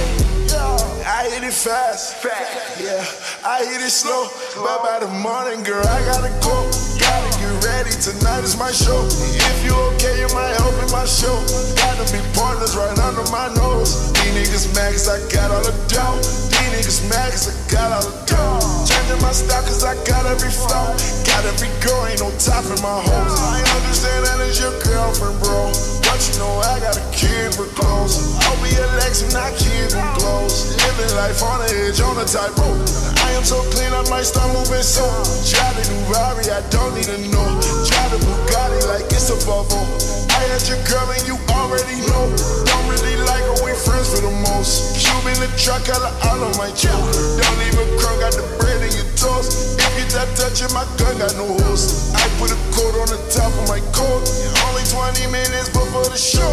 I 1.03 1.27
hit 1.27 1.43
it 1.43 1.51
fast, 1.51 2.23
fast. 2.23 2.79
Yeah, 2.79 3.03
I 3.43 3.67
hit 3.67 3.83
it 3.83 3.91
slow. 3.91 4.31
But 4.63 4.79
by 4.87 5.03
the 5.03 5.11
morning, 5.11 5.67
girl, 5.67 5.83
I 5.83 5.99
gotta 6.07 6.31
go. 6.39 6.55
Gotta 7.03 7.31
get 7.35 7.67
ready, 7.67 7.91
tonight 7.99 8.47
is 8.47 8.55
my 8.55 8.71
show. 8.71 9.03
If 9.11 9.59
you 9.67 9.75
okay, 9.99 10.23
you 10.23 10.31
might 10.31 10.55
help 10.63 10.79
in 10.79 10.87
my 10.95 11.03
show. 11.03 11.35
Gotta 11.75 12.07
be 12.15 12.23
partners 12.39 12.79
right 12.79 12.95
under 13.03 13.27
my 13.35 13.51
nose. 13.59 14.15
These 14.23 14.39
niggas 14.39 14.71
mad 14.71 14.95
cause 14.95 15.11
I 15.11 15.19
got 15.35 15.51
all 15.51 15.67
the 15.67 15.75
dough. 15.91 16.23
These 16.23 16.71
niggas 16.71 17.11
mad 17.11 17.35
cause 17.35 17.51
I 17.51 17.64
the 17.75 18.15
dough. 18.27 18.87
Changing 18.87 19.21
my 19.23 19.33
style 19.33 19.63
cause 19.67 19.83
I 19.83 19.95
got 20.07 20.27
every 20.27 20.51
flow. 20.51 20.95
Got 21.27 21.43
every 21.51 21.71
girl, 21.83 22.07
ain't 22.07 22.23
no 22.23 22.31
top 22.39 22.65
in 22.71 22.79
my 22.83 23.03
hoes. 23.03 23.35
I 23.43 23.59
ain't 23.59 23.71
understand 23.75 24.27
that 24.27 24.39
is 24.47 24.61
your 24.63 24.75
girlfriend, 24.87 25.39
bro. 25.43 25.75
But 26.07 26.21
you 26.31 26.39
know 26.39 26.53
I 26.63 26.79
got 26.79 26.95
a 26.95 27.05
kid 27.11 27.55
for 27.55 27.67
clothes. 27.75 28.39
I'll 28.47 28.59
be 28.63 28.71
a 28.79 28.87
Lex 29.03 29.27
and 29.27 29.33
not 29.35 29.51
kid 29.59 29.91
with 29.91 30.11
clothes. 30.23 30.79
Living 30.79 31.13
life 31.19 31.43
on 31.43 31.67
the 31.67 31.71
edge, 31.91 31.99
on 32.01 32.15
the 32.15 32.27
tightrope. 32.27 32.79
I 33.27 33.35
am 33.35 33.43
so 33.43 33.59
clean, 33.75 33.91
I 33.91 34.07
might 34.07 34.27
start 34.29 34.47
moving 34.55 34.85
so. 34.85 35.05
Drive 35.51 35.75
the 35.75 35.85
new 35.91 36.03
Rari, 36.15 36.47
I 36.55 36.63
don't 36.71 36.95
need 36.95 37.11
to 37.11 37.19
know. 37.35 37.49
Drive 37.91 38.11
the 38.15 38.21
Bugatti 38.23 38.87
like 38.87 39.11
it's 39.11 39.31
a 39.35 39.37
Volvo. 39.43 39.83
I 40.31 40.43
had 40.51 40.63
your 40.71 40.79
girl 40.87 41.11
and 41.11 41.25
you 41.27 41.37
already 41.51 41.99
know. 42.07 42.31
Don't 42.63 42.87
really 42.87 43.19
like 43.27 43.43
her, 43.43 43.59
we 43.67 43.75
friends 43.75 44.15
for 44.15 44.23
the 44.23 44.31
most. 44.51 45.04
In 45.25 45.41
the 45.41 45.49
truck, 45.57 45.81
color 45.89 46.13
all 46.29 46.37
on 46.45 46.53
my 46.61 46.69
chip. 46.77 46.93
Don't 46.93 47.61
even 47.65 47.89
crunk, 47.97 48.21
got 48.21 48.37
the 48.37 48.45
bread 48.61 48.77
in 48.85 48.93
your 48.93 49.09
toast. 49.17 49.81
If 49.81 49.93
you 49.97 50.05
that 50.13 50.29
touching 50.37 50.69
my 50.77 50.85
gun, 51.01 51.17
got 51.17 51.33
no 51.41 51.49
host. 51.65 52.13
I 52.13 52.29
put 52.37 52.53
a 52.53 52.59
coat 52.77 52.93
on 52.93 53.09
the 53.09 53.17
top 53.33 53.49
of 53.57 53.65
my 53.65 53.81
coat. 53.97 54.21
Only 54.69 54.85
20 54.85 55.25
minutes, 55.33 55.73
before 55.73 56.05
the 56.13 56.21
show. 56.21 56.45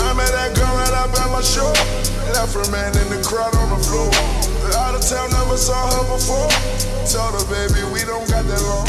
I 0.00 0.16
met 0.16 0.32
that 0.32 0.56
girl 0.56 0.72
right 0.80 0.96
up 0.96 1.12
at 1.12 1.28
my 1.28 1.44
show. 1.44 1.68
Left 2.32 2.56
her 2.56 2.64
man 2.72 2.88
in 3.04 3.12
the 3.12 3.20
crowd 3.20 3.52
on 3.60 3.68
the 3.68 3.80
floor. 3.84 4.08
Out 4.80 4.96
of 4.96 5.04
town, 5.04 5.28
never 5.36 5.60
saw 5.60 5.76
her 5.92 6.04
before. 6.08 6.48
Told 7.04 7.36
her, 7.36 7.44
baby, 7.52 7.84
we 7.92 8.00
don't 8.08 8.24
got 8.32 8.48
that 8.48 8.64
long. 8.64 8.88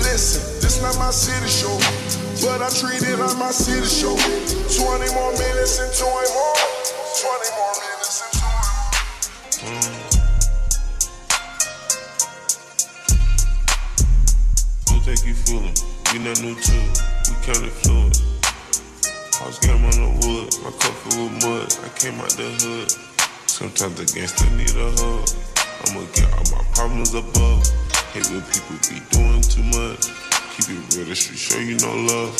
Listen, 0.00 0.40
this 0.64 0.80
not 0.80 0.96
my 0.96 1.12
city 1.12 1.44
show, 1.52 1.76
but 2.40 2.64
I 2.64 2.72
treat 2.72 3.04
it 3.04 3.20
like 3.20 3.36
my 3.36 3.52
city 3.52 3.84
show. 3.84 4.16
20 4.16 5.12
more 5.12 5.36
minutes 5.36 5.76
and 5.76 5.92
it 5.92 6.32
more. 6.32 6.56
20 7.20 7.52
more 7.52 7.74
minutes 7.84 7.93
Fooling? 15.46 15.76
We 16.12 16.24
not 16.24 16.40
new 16.40 16.54
to 16.56 16.76
it. 16.80 16.96
We 17.28 17.34
counted 17.44 17.74
fluid. 17.84 18.16
House 19.36 19.58
game 19.60 19.84
on 19.84 19.92
the 19.92 20.10
wood. 20.24 20.48
My 20.64 20.72
cup 20.80 20.94
full 21.04 21.28
with 21.28 21.44
mud. 21.44 21.68
I 21.84 21.88
came 21.98 22.16
out 22.20 22.32
the 22.32 22.48
hood. 22.64 22.88
Sometimes 23.44 23.94
the 24.00 24.08
gangster 24.08 24.48
need 24.56 24.72
a 24.72 24.88
hug. 24.96 25.28
I'ma 25.84 26.00
get 26.16 26.32
all 26.32 26.48
my 26.48 26.64
problems 26.72 27.12
above. 27.12 27.60
Hate 28.16 28.24
when 28.32 28.40
people 28.48 28.78
be 28.88 29.04
doing 29.12 29.44
too 29.44 29.66
much. 29.68 30.08
Keep 30.56 30.80
it 30.80 30.96
real, 30.96 31.06
the 31.06 31.16
street 31.16 31.36
show 31.36 31.60
you 31.60 31.76
no 31.82 31.92
love. 31.92 32.32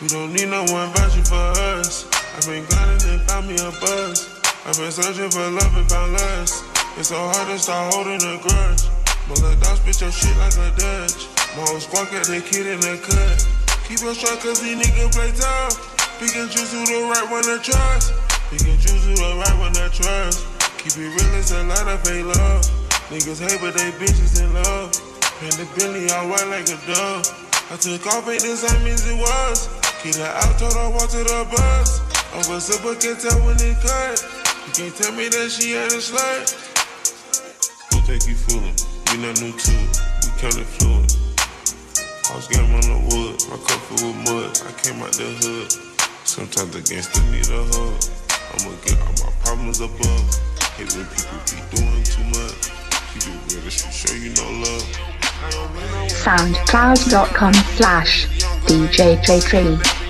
We 0.00 0.08
don't 0.08 0.32
need 0.32 0.48
no 0.48 0.64
one 0.72 0.88
vouching 0.96 1.24
for 1.24 1.52
us. 1.76 2.08
I've 2.36 2.46
been 2.48 2.64
grinding 2.72 3.20
and 3.20 3.22
found 3.28 3.48
me 3.48 3.56
a 3.60 3.70
buzz. 3.84 4.32
I've 4.64 4.78
been 4.78 4.92
searching 4.92 5.30
for 5.30 5.44
love 5.50 5.76
and 5.76 5.88
found 5.90 6.12
less. 6.14 6.64
It's 6.96 7.08
so 7.08 7.20
hard 7.20 7.48
to 7.48 7.58
start 7.58 7.92
holding 7.92 8.22
a 8.22 8.40
grudge. 8.40 8.88
My 9.28 9.34
little 9.34 9.60
dog 9.60 9.76
spit 9.76 10.00
your 10.00 10.12
shit 10.12 10.36
like 10.38 10.56
a 10.56 10.72
Dutch. 10.78 11.45
Whole 11.56 11.80
squad 11.80 12.12
got 12.12 12.28
that 12.28 12.44
kid 12.44 12.68
in 12.68 12.76
the 12.84 13.00
cut. 13.00 13.40
Keep 13.88 14.04
it 14.04 14.12
strong 14.12 14.36
cause 14.44 14.60
these 14.60 14.76
niggas 14.76 15.08
play 15.16 15.32
tough. 15.32 15.72
Pick 16.20 16.36
and 16.36 16.52
choose 16.52 16.68
who 16.68 16.84
the 16.84 17.08
right 17.08 17.24
one 17.32 17.48
to 17.48 17.56
trust. 17.64 18.12
Pick 18.52 18.60
choose 18.84 19.08
who 19.08 19.16
the 19.16 19.40
right 19.40 19.56
one 19.56 19.72
to 19.72 19.88
trust. 19.88 20.44
Keep 20.76 21.00
it 21.00 21.16
real, 21.16 21.32
it's 21.40 21.56
a 21.56 21.64
lot 21.64 21.88
of 21.88 21.96
fake 22.04 22.28
love. 22.28 22.60
Niggas 23.08 23.40
hate 23.40 23.56
but 23.64 23.72
they 23.72 23.88
bitches 23.96 24.36
in 24.36 24.52
love. 24.52 24.92
And 25.40 25.52
the 25.56 25.64
Bentley 25.72 26.12
all 26.12 26.28
white 26.28 26.44
like 26.52 26.68
a 26.68 26.76
dove. 26.84 27.24
I 27.72 27.80
took 27.80 28.04
off, 28.04 28.28
ain't 28.28 28.44
the 28.44 28.52
same 28.52 28.84
as 28.92 29.08
it 29.08 29.16
was. 29.16 29.72
Get 30.04 30.20
her 30.20 30.28
out, 30.28 30.60
told 30.60 30.76
her 30.76 30.92
walk 30.92 31.08
to 31.16 31.24
the 31.24 31.40
bus. 31.56 32.04
Over 32.36 32.60
super 32.60 32.92
can 33.00 33.16
tell 33.16 33.40
when 33.48 33.56
it 33.64 33.80
cut. 33.80 34.20
You 34.68 34.72
can't 34.76 34.92
tell 34.92 35.12
me 35.16 35.32
that 35.32 35.48
she 35.48 35.72
ain't 35.72 35.88
a 35.88 36.04
slut. 36.04 36.52
Who 37.96 38.04
take 38.04 38.28
you 38.28 38.36
fooling? 38.36 38.76
We 39.08 39.24
not 39.24 39.40
new 39.40 39.56
to 39.56 39.72
it. 39.72 39.92
We 40.20 40.28
counted 40.36 41.25
fluid. 42.40 42.46
House 42.46 42.48
game 42.48 42.74
on 42.74 42.80
the 42.80 42.98
wood. 43.16 43.36
My 43.50 43.56
full 43.56 44.08
with 44.08 44.16
mud. 44.28 44.50
I 44.66 44.72
came 44.80 45.02
out 45.02 45.12
the 45.12 45.28
hood. 45.40 45.72
Sometimes 46.26 46.70
the 46.72 46.82
gangster 46.82 47.22
need 47.30 47.48
a 47.48 47.62
hug. 47.72 47.96
I'ma 48.54 48.76
get 48.84 48.98
all 49.00 49.14
my 49.24 49.32
problems 49.44 49.80
above. 49.80 50.24
Hate 50.76 50.92
when 50.94 51.06
people 51.06 51.38
be 51.48 51.58
doing 51.76 52.02
too 52.04 52.24
much. 52.36 52.70
Keep 53.14 53.32
it 53.32 53.54
real, 53.54 53.70
street 53.70 53.92
show 53.92 54.14
you 54.14 54.30
no 54.34 54.46
love. 54.64 54.84
I 55.38 56.08
soundcloud.com 56.08 57.54
slash 57.54 58.26
DJJ3. 58.66 60.05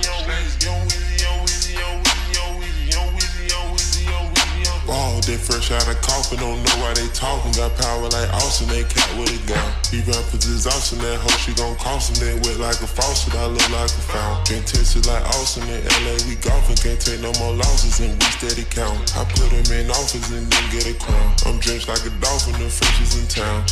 They 5.26 5.37
fresh 5.37 5.75
out 5.75 5.83
of 5.90 5.99
coffin, 6.06 6.38
don't 6.38 6.62
know 6.62 6.76
why 6.78 6.95
they 6.95 7.11
talking. 7.11 7.50
Got 7.59 7.75
power 7.75 8.06
like 8.14 8.30
Austin, 8.38 8.71
they 8.71 8.87
cat 8.87 9.11
with 9.18 9.35
a 9.35 9.40
gun. 9.50 9.68
He 9.90 9.99
rappers 10.06 10.47
is 10.47 10.66
Austin, 10.66 11.02
that 11.02 11.18
hoe 11.18 11.38
she 11.42 11.52
gon' 11.59 11.75
cost 11.83 12.14
him. 12.14 12.23
They 12.23 12.35
wet 12.47 12.62
like 12.62 12.78
a 12.78 12.87
faucet, 12.87 13.35
I 13.35 13.50
look 13.50 13.68
like 13.75 13.90
a 13.90 14.04
fountain. 14.06 14.62
Can't 14.62 15.06
like 15.11 15.25
Austin 15.35 15.66
in 15.66 15.83
LA, 16.06 16.14
we 16.30 16.38
golfing. 16.38 16.78
Can't 16.78 17.00
take 17.02 17.21
no 17.21 17.35
more 17.42 17.54
losses 17.59 17.99
and 17.99 18.14
we 18.14 18.26
steady 18.38 18.64
count. 18.71 18.95
I 19.18 19.26
put 19.26 19.50
him 19.50 19.66
in 19.75 19.90
office 19.90 20.30
and 20.30 20.47
then 20.47 20.64
get 20.71 20.87
a 20.87 20.95
crown. 20.95 21.35
I'm 21.45 21.59
drenched 21.59 21.88
like 21.88 22.06
a 22.06 22.11
dolphin, 22.23 22.54
the 22.62 22.71
fishes 22.71 23.18
in 23.18 23.26
town. 23.26 23.66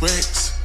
Rex, 0.00 0.59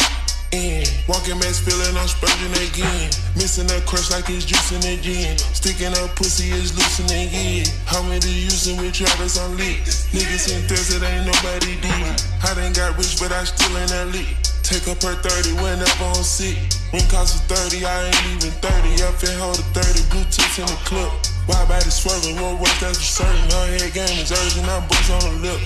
in. 0.56 0.88
Walking 1.08 1.36
back, 1.44 1.52
spilling, 1.52 1.96
I'm 2.00 2.08
spurging 2.08 2.56
again. 2.56 3.12
Missing 3.36 3.68
that 3.68 3.84
crush 3.84 4.10
like 4.12 4.32
it's 4.32 4.48
juicing 4.48 4.88
again. 4.88 5.38
Sticking 5.38 5.92
up 6.00 6.16
pussy 6.16 6.56
is 6.56 6.72
loosening 6.72 7.28
again. 7.28 7.68
How 7.86 8.02
many 8.08 8.32
using 8.32 8.80
with 8.80 8.96
Travis 8.96 9.36
on 9.36 9.60
lit? 9.60 9.84
Niggas 10.16 10.56
in 10.56 10.64
thirst, 10.72 10.96
it 10.96 11.04
ain't 11.04 11.28
nobody 11.28 11.76
did. 11.84 12.16
I 12.40 12.56
done 12.56 12.72
got 12.72 12.96
rich, 12.96 13.20
but 13.20 13.36
I 13.36 13.44
still 13.44 13.76
ain't 13.76 14.16
lit. 14.16 14.32
Take 14.64 14.88
up 14.90 14.98
her 15.04 15.14
30 15.14 15.62
whenever 15.62 16.06
I'm 16.10 16.24
sick. 16.26 16.58
When 16.90 17.04
cost 17.12 17.38
of 17.38 17.70
30, 17.70 17.86
I 17.86 18.10
ain't 18.10 18.26
even 18.34 18.54
30. 18.64 19.04
Up 19.06 19.20
and 19.22 19.38
hold 19.38 19.60
a 19.60 19.66
30, 19.78 20.10
Bluetooth 20.10 20.58
in 20.58 20.66
the 20.66 20.80
clip. 20.88 21.12
Why 21.46 21.62
body 21.70 21.92
swerving, 21.94 22.42
won't 22.42 22.58
work, 22.58 22.74
that's 22.82 22.98
for 22.98 23.22
certain. 23.22 23.46
Her 23.54 23.68
head 23.78 23.94
game 23.94 24.18
is 24.18 24.32
urgent, 24.34 24.66
I'm 24.66 24.88
bust 24.90 25.12
on 25.12 25.22
the 25.22 25.54
lip. 25.54 25.62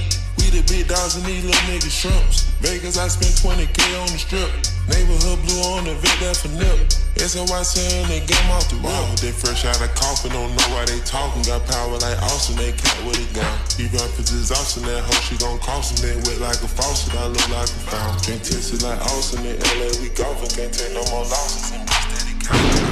We 0.50 0.62
the 0.62 0.65
big 0.65 0.89
dogs 0.89 1.13
and 1.13 1.22
these 1.29 1.46
little 1.46 1.62
niggas 1.70 1.94
shrimps. 1.94 2.50
Vegas, 2.65 2.98
I 2.98 3.06
spent 3.06 3.38
20k 3.38 3.77
on 4.01 4.10
the 4.10 4.18
strip. 4.18 4.50
Neighborhood 4.89 5.38
blue 5.46 5.62
on 5.77 5.86
the 5.86 5.94
vet, 6.01 6.18
that 6.25 6.41
for 6.41 6.50
nip. 6.58 6.89
SOY 7.22 7.62
saying 7.62 8.10
they 8.10 8.25
game 8.25 8.50
off 8.50 8.65
the 8.65 8.82
rip. 8.82 8.98
They 9.22 9.29
fresh 9.29 9.70
out 9.70 9.77
of 9.77 9.94
coffin, 9.94 10.34
don't 10.34 10.50
know 10.50 10.68
why 10.74 10.89
they 10.89 10.98
talking. 11.06 11.46
Got 11.46 11.70
power 11.70 12.01
like 12.01 12.18
Austin, 12.34 12.58
they 12.58 12.74
cat 12.74 12.98
with 13.06 13.22
a 13.22 13.29
gun. 13.38 13.46
He 13.77 13.94
rappers 13.94 14.34
is 14.34 14.50
Austin, 14.50 14.89
that 14.89 15.06
hoe 15.06 15.22
she 15.22 15.38
gon' 15.38 15.62
cost 15.62 16.01
him. 16.01 16.01
They 16.01 16.18
wet 16.25 16.41
like 16.41 16.58
a 16.65 16.70
faucet, 16.74 17.13
I 17.13 17.29
look 17.29 17.46
like 17.53 17.70
a 17.70 17.82
fountain. 17.86 18.41
Drink 18.41 18.41
tested 18.41 18.82
like 18.82 18.98
Austin 19.06 19.46
in 19.46 19.53
LA, 19.77 19.94
we 20.01 20.10
golfing. 20.18 20.50
Can't 20.50 20.74
take 20.74 20.98
no 20.98 21.06
more 21.13 21.29
losses. 21.29 21.77
And 21.77 21.86
we 21.86 21.94
steady 22.10 22.34
counting. 22.41 22.89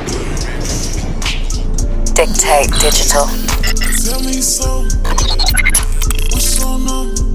Dictate 2.13 2.69
Digital. 2.85 3.25
Tell 4.05 4.21
me 4.21 4.45
so. 4.45 4.85
What's 6.29 6.53
your 6.61 6.77
number? 6.77 7.26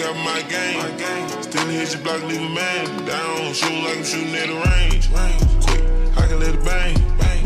Ain't 0.00 0.16
my 0.24 0.40
game. 0.42 1.42
Still 1.42 1.66
hit 1.68 1.92
your 1.92 2.02
block, 2.02 2.22
leave 2.22 2.40
a 2.40 2.48
man 2.48 3.04
down. 3.04 3.52
Shoot 3.52 3.84
like 3.84 3.98
I'm 3.98 4.04
shooting 4.04 4.34
at 4.34 4.48
the 4.48 4.54
range. 4.54 5.10
Quick, 5.10 6.18
I 6.18 6.26
can 6.26 6.40
let 6.40 6.54
it 6.54 6.64
bang 6.64 7.03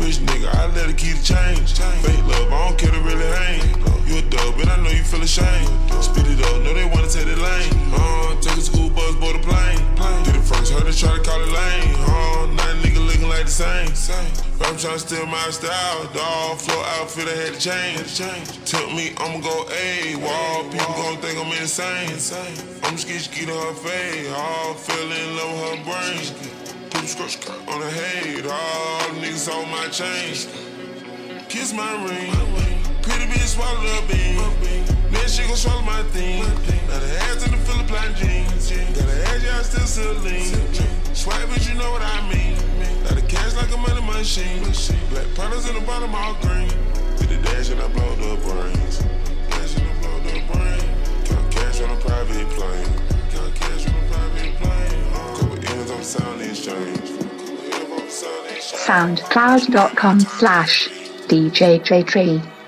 rich 0.09 0.19
nigga, 0.25 0.49
I 0.55 0.65
let 0.73 0.87
her 0.87 0.93
keep 0.93 1.17
the 1.17 1.23
change. 1.23 1.77
Fake 2.01 2.25
love, 2.25 2.49
I 2.51 2.57
don't 2.65 2.77
care 2.77 2.89
to 2.89 3.01
really 3.01 3.29
hang. 3.37 3.61
You 4.07 4.17
a 4.17 4.21
dub, 4.33 4.57
and 4.57 4.69
I 4.69 4.77
know 4.81 4.89
you 4.89 5.03
feel 5.03 5.21
ashamed. 5.21 5.69
Spit 6.01 6.25
it 6.25 6.41
up, 6.49 6.63
know 6.63 6.73
they 6.73 6.85
wanna 6.85 7.07
take 7.07 7.29
the 7.29 7.37
lane. 7.37 7.73
Uh, 7.93 8.33
take 8.41 8.57
a 8.57 8.61
school 8.61 8.89
bus, 8.89 9.13
board 9.21 9.35
a 9.35 9.39
plane. 9.45 9.77
Do 10.25 10.31
it 10.33 10.41
first, 10.49 10.73
heard 10.73 10.85
they 10.89 10.97
try 10.97 11.13
to 11.13 11.21
call 11.21 11.39
it 11.41 11.51
lane. 11.53 11.93
Uh, 12.09 12.45
nine 12.57 12.77
nigga 12.81 13.05
looking 13.05 13.29
like 13.29 13.45
the 13.45 13.57
same. 13.63 13.89
But 14.57 14.67
I'm 14.69 14.77
tryna 14.81 14.99
steal 14.99 15.27
my 15.27 15.49
style, 15.51 16.01
dog. 16.13 16.57
Flow 16.57 16.81
outfit, 16.97 17.27
I 17.29 17.35
had 17.45 17.53
to 17.53 17.61
change. 17.61 18.65
Tell 18.65 18.89
me 18.89 19.13
I'ma 19.21 19.39
go 19.45 19.55
A 19.69 20.15
wall, 20.25 20.63
people 20.73 20.93
gon' 21.01 21.17
think 21.21 21.37
I'm 21.37 21.53
insane. 21.61 22.17
I'm 22.81 22.97
skitch, 22.97 23.29
get 23.29 23.49
her 23.49 23.73
face, 23.73 24.31
All 24.33 24.73
fell 24.73 25.11
in 25.19 25.27
love 25.37 25.53
with 25.53 25.69
her 25.69 25.81
brain 25.85 26.58
on 27.17 27.81
her 27.81 27.89
head. 27.89 28.45
All 28.45 29.01
niggas 29.17 29.49
on 29.49 29.69
my 29.71 29.87
chain. 29.87 30.35
Kiss 31.49 31.73
my 31.73 31.91
ring. 32.05 32.31
Pretty 33.01 33.25
bitch 33.25 33.57
swallow 33.57 33.81
the 33.81 34.13
bean. 34.13 34.37
Then 35.09 35.27
she 35.27 35.41
gon' 35.47 35.55
swallow 35.55 35.81
my 35.81 36.03
thing. 36.13 36.43
Got 36.87 37.01
her 37.01 37.17
ass 37.25 37.45
in 37.45 37.51
the 37.51 37.57
Philipp 37.65 37.87
Plein 37.87 38.13
jeans. 38.13 38.69
Got 38.69 39.09
her 39.09 39.23
ass, 39.25 39.43
y'all 39.43 39.63
still 39.63 39.87
saline. 39.87 41.15
Swipe, 41.15 41.49
but 41.49 41.67
you 41.67 41.73
know 41.73 41.91
what 41.91 42.03
I 42.03 42.29
mean. 42.29 42.55
Got 43.03 43.15
the 43.15 43.23
cash 43.23 43.55
like 43.55 43.73
a 43.73 43.77
money 43.77 44.05
machine. 44.05 44.61
Black 45.09 45.25
products 45.33 45.67
in 45.67 45.73
the 45.73 45.81
bottom 45.81 46.13
all 46.13 46.35
green. 46.41 46.69
Did 47.17 47.29
the 47.29 47.41
dash 47.41 47.71
and 47.71 47.81
I 47.81 47.87
blow 47.87 48.15
the 48.21 48.37
brains. 48.45 48.99
Dash 49.49 49.75
and 49.77 49.89
I 49.89 49.93
blow 50.01 50.19
the 50.29 50.45
brain. 50.53 50.85
Count 51.25 51.51
cash 51.51 51.81
on 51.81 51.89
a 51.89 51.95
private 51.95 52.49
plane. 52.53 52.93
Count 53.33 53.55
cash 53.55 53.87
on 53.87 53.95
a 53.95 54.08
soundcloud.com 58.85 60.19
slash 60.19 60.89
DJ 61.27 62.58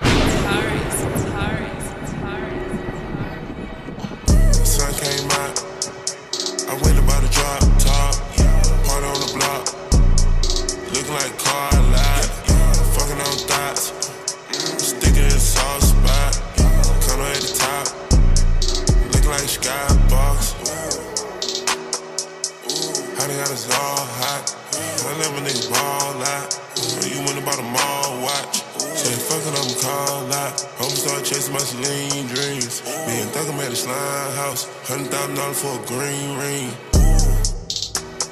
Say 29.12 29.20
fucking 29.28 29.56
I'm 29.60 29.76
call 29.84 30.32
out. 30.32 30.56
Home 30.80 30.96
start 30.96 31.26
chasing 31.26 31.52
my 31.52 31.60
Celine 31.60 32.32
dreams. 32.32 32.80
Me 33.04 33.20
and 33.20 33.28
Thugger 33.36 33.52
made 33.60 33.68
a 33.68 33.76
slime 33.76 34.32
house. 34.40 34.72
Hundred 34.88 35.12
thousand 35.12 35.36
dollars 35.36 35.60
for 35.60 35.76
a 35.76 35.84
green 35.84 36.40
ring. 36.40 36.72
Ooh, 36.96 37.20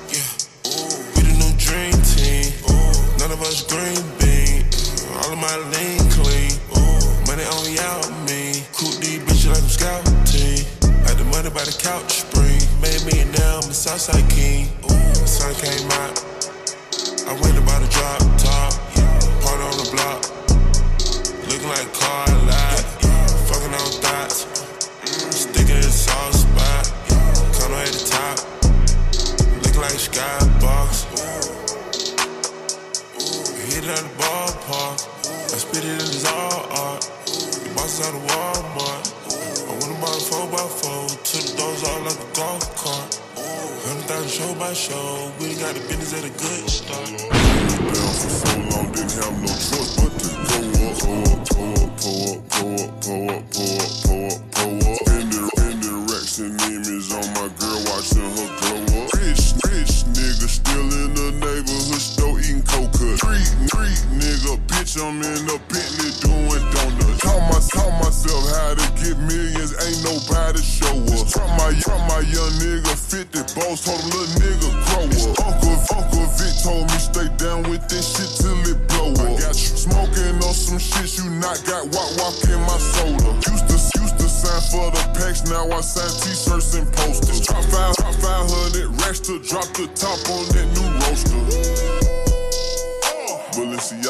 Yeah. 0.08 0.24
Ooh. 0.72 0.88
We 1.12 1.28
the 1.28 1.36
new 1.36 1.52
dream 1.60 1.92
team. 2.08 2.56
Ooh. 2.72 2.96
None 3.20 3.28
of 3.28 3.44
us 3.44 3.68
green 3.68 4.00
bean. 4.24 4.64
All 5.20 5.36
of 5.36 5.40
my 5.44 5.52
lean 5.76 6.00
clean. 6.16 6.56
Money 7.28 7.44
only 7.60 7.76
out 7.84 8.08
me. 8.24 8.64
Cool 8.72 8.96
these 9.04 9.20
bitches 9.28 9.52
like 9.52 9.60
I'm 9.60 9.68
scouting. 9.68 10.64
Had 11.04 11.20
the 11.20 11.28
money 11.28 11.52
by 11.52 11.68
the 11.68 11.76
couch 11.76 12.24
spring. 12.24 12.64
Made 12.80 13.04
me 13.04 13.28
and 13.28 13.36
now 13.36 13.60
I'm 13.60 13.68
a 13.68 13.76
Southside 13.76 14.24
King. 14.32 14.72
Sun 15.28 15.60
came 15.60 15.92
out. 16.08 16.16
I 17.28 17.36
went 17.44 17.60
about 17.60 17.84
a 17.84 17.90
drop 17.92 18.24
top. 18.40 18.72
Party 19.44 19.64
on 19.68 19.76
the 19.76 19.90
block. 19.92 20.39
Like 21.70 21.94
car 21.94 22.26
lot. 22.50 22.82
Fucking 23.46 23.74
on 23.78 23.92
thoughts. 24.02 24.50
Sticking 25.38 25.76
in 25.76 25.84
soft 25.84 26.42
spot. 26.42 26.90
Color 27.54 27.86
at 27.86 27.94
the 27.94 28.04
top. 28.10 28.38
Looking 29.62 29.82
like 29.82 30.02
skybox. 30.02 31.06
Hit 33.70 33.84
it 33.84 33.90
out 33.92 34.02
the 34.02 34.10
ballpark. 34.18 34.98
I 35.54 35.58
spit 35.62 35.86
it 35.86 35.92
in 35.92 35.98
this 36.10 36.26
all 36.26 36.66
art. 36.74 37.02
The 37.30 37.70
boss 37.76 38.02
out 38.02 38.18
of 38.18 38.24
Walmart. 38.34 39.06
I 39.30 39.74
went 39.78 39.94
about 39.94 40.18
a 40.18 40.26
4x4. 40.26 41.22
Took 41.22 41.46
the 41.46 41.58
doors 41.62 41.84
all 41.86 42.02
like 42.02 42.18
a 42.18 42.30
golf 42.34 42.66
cart. 42.82 43.22
Hundred 43.86 44.06
thousand 44.10 44.30
show 44.30 44.56
by 44.56 44.74
show. 44.74 45.32
We 45.40 45.54
got 45.54 45.76
the 45.76 45.82
business 45.82 46.18
at 46.18 46.26
a 46.26 46.34
good 46.34 46.68
start. 46.68 47.14
down 47.14 48.14
for 48.18 48.30
so 48.42 48.58
long, 48.74 48.92
didn't 48.92 49.14
have 49.22 49.38
no 49.40 49.54
choice 49.54 50.09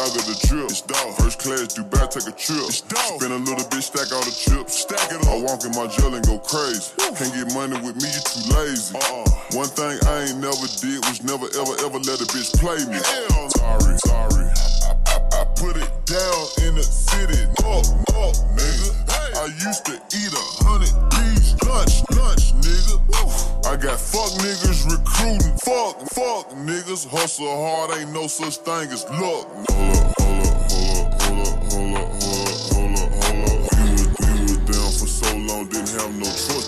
Balenciaga 0.10 0.26
the 0.26 0.48
drip. 0.48 0.66
It's 0.70 0.82
dog. 0.82 1.16
First 1.18 1.40
class, 1.40 1.74
Dubai, 1.74 2.10
take 2.10 2.28
a 2.28 2.36
trip. 2.36 2.66
It's 2.68 2.82
dog. 2.82 3.20
Spend 3.20 3.34
a 3.34 3.38
little 3.38 3.68
bit, 3.70 3.84
stack 3.84 4.12
all 4.12 4.24
the 4.24 4.32
chips. 4.32 4.82
Stack 4.82 5.12
it 5.12 5.22
up. 5.22 5.28
I 5.28 5.42
walk 5.42 5.66
in 5.66 5.72
my 5.72 5.88
jail 5.88 6.14
and 6.14 6.26
go 6.26 6.40
crazy. 6.40 6.94
Can't 6.98 7.34
get 7.34 7.54
money 7.54 7.78
with 7.82 7.96
me, 8.02 8.10
you 8.10 8.22
too 8.26 8.44
lazy. 8.56 8.96
Uh-uh. 8.96 9.58
One 9.58 9.70
thing 9.70 9.98
I 10.08 10.30
ain't 10.30 10.40
never 10.40 10.68
did 10.82 11.00
was 11.06 11.24
never 11.24 11.48
ever 11.58 11.74
ever 11.86 12.00
let 12.00 12.22
a 12.22 12.28
bitch 12.30 12.54
play 12.58 12.80
me. 12.86 12.98
Hell, 12.98 13.50
sorry, 13.58 13.98
sorry. 14.06 14.46
I, 14.86 14.94
I, 15.10 15.18
I 15.42 15.44
put 15.58 15.78
it 15.78 15.92
down 16.06 16.42
in 16.66 16.76
the 16.76 16.86
city. 16.86 17.46
Up, 17.66 17.86
up, 18.18 18.36
nigga. 18.56 18.90
I 19.40 19.46
used 19.66 19.86
to 19.86 19.94
eat 19.94 20.34
a 20.34 20.46
hundred 20.64 21.19
I 23.66 23.76
got 23.78 24.00
fuck 24.00 24.32
niggas 24.42 24.86
recruiting. 24.90 25.58
Fuck, 25.64 26.00
fuck 26.14 26.50
niggas. 26.58 27.08
Hustle 27.08 27.48
hard, 27.48 28.00
ain't 28.00 28.12
no 28.14 28.28
such 28.28 28.58
thing 28.58 28.90
as 28.92 29.04
luck. 29.10 29.48
Hold 29.70 29.98
up, 29.98 30.22
hold 30.22 30.40
up, 30.46 30.60
hold 30.60 31.48
up, 31.48 31.70
hold 31.72 31.96
up, 31.96 32.10
hold 32.24 32.48
up, 32.48 32.64
hold 32.74 32.98
up, 32.98 33.10
hold 33.24 33.50
up. 33.50 33.70
We 33.78 33.92
was, 33.92 34.08
we 34.20 34.42
was 34.42 34.58
down 34.70 34.92
for 34.92 35.08
so 35.08 35.30
long, 35.38 35.68
didn't 35.70 35.90
have 36.02 36.14
no 36.16 36.26
choice 36.26 36.59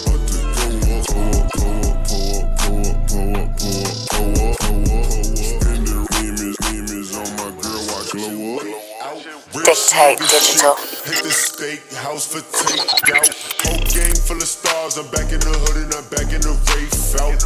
Dictate 9.72 10.20
Digital. 10.20 10.76
Hit 11.08 11.24
the 11.24 11.32
steak 11.32 11.80
house 12.04 12.28
for 12.28 12.44
takeout. 12.44 13.32
Whole 13.64 13.80
game 13.88 14.20
full 14.20 14.36
of 14.36 14.44
stars. 14.44 14.98
I'm 15.00 15.08
back 15.16 15.32
in 15.32 15.40
the 15.40 15.48
hood 15.48 15.88
and 15.88 15.96
I'm 15.96 16.04
back 16.12 16.28
in 16.28 16.44
the 16.44 16.52
race 16.76 17.16
out. 17.16 17.40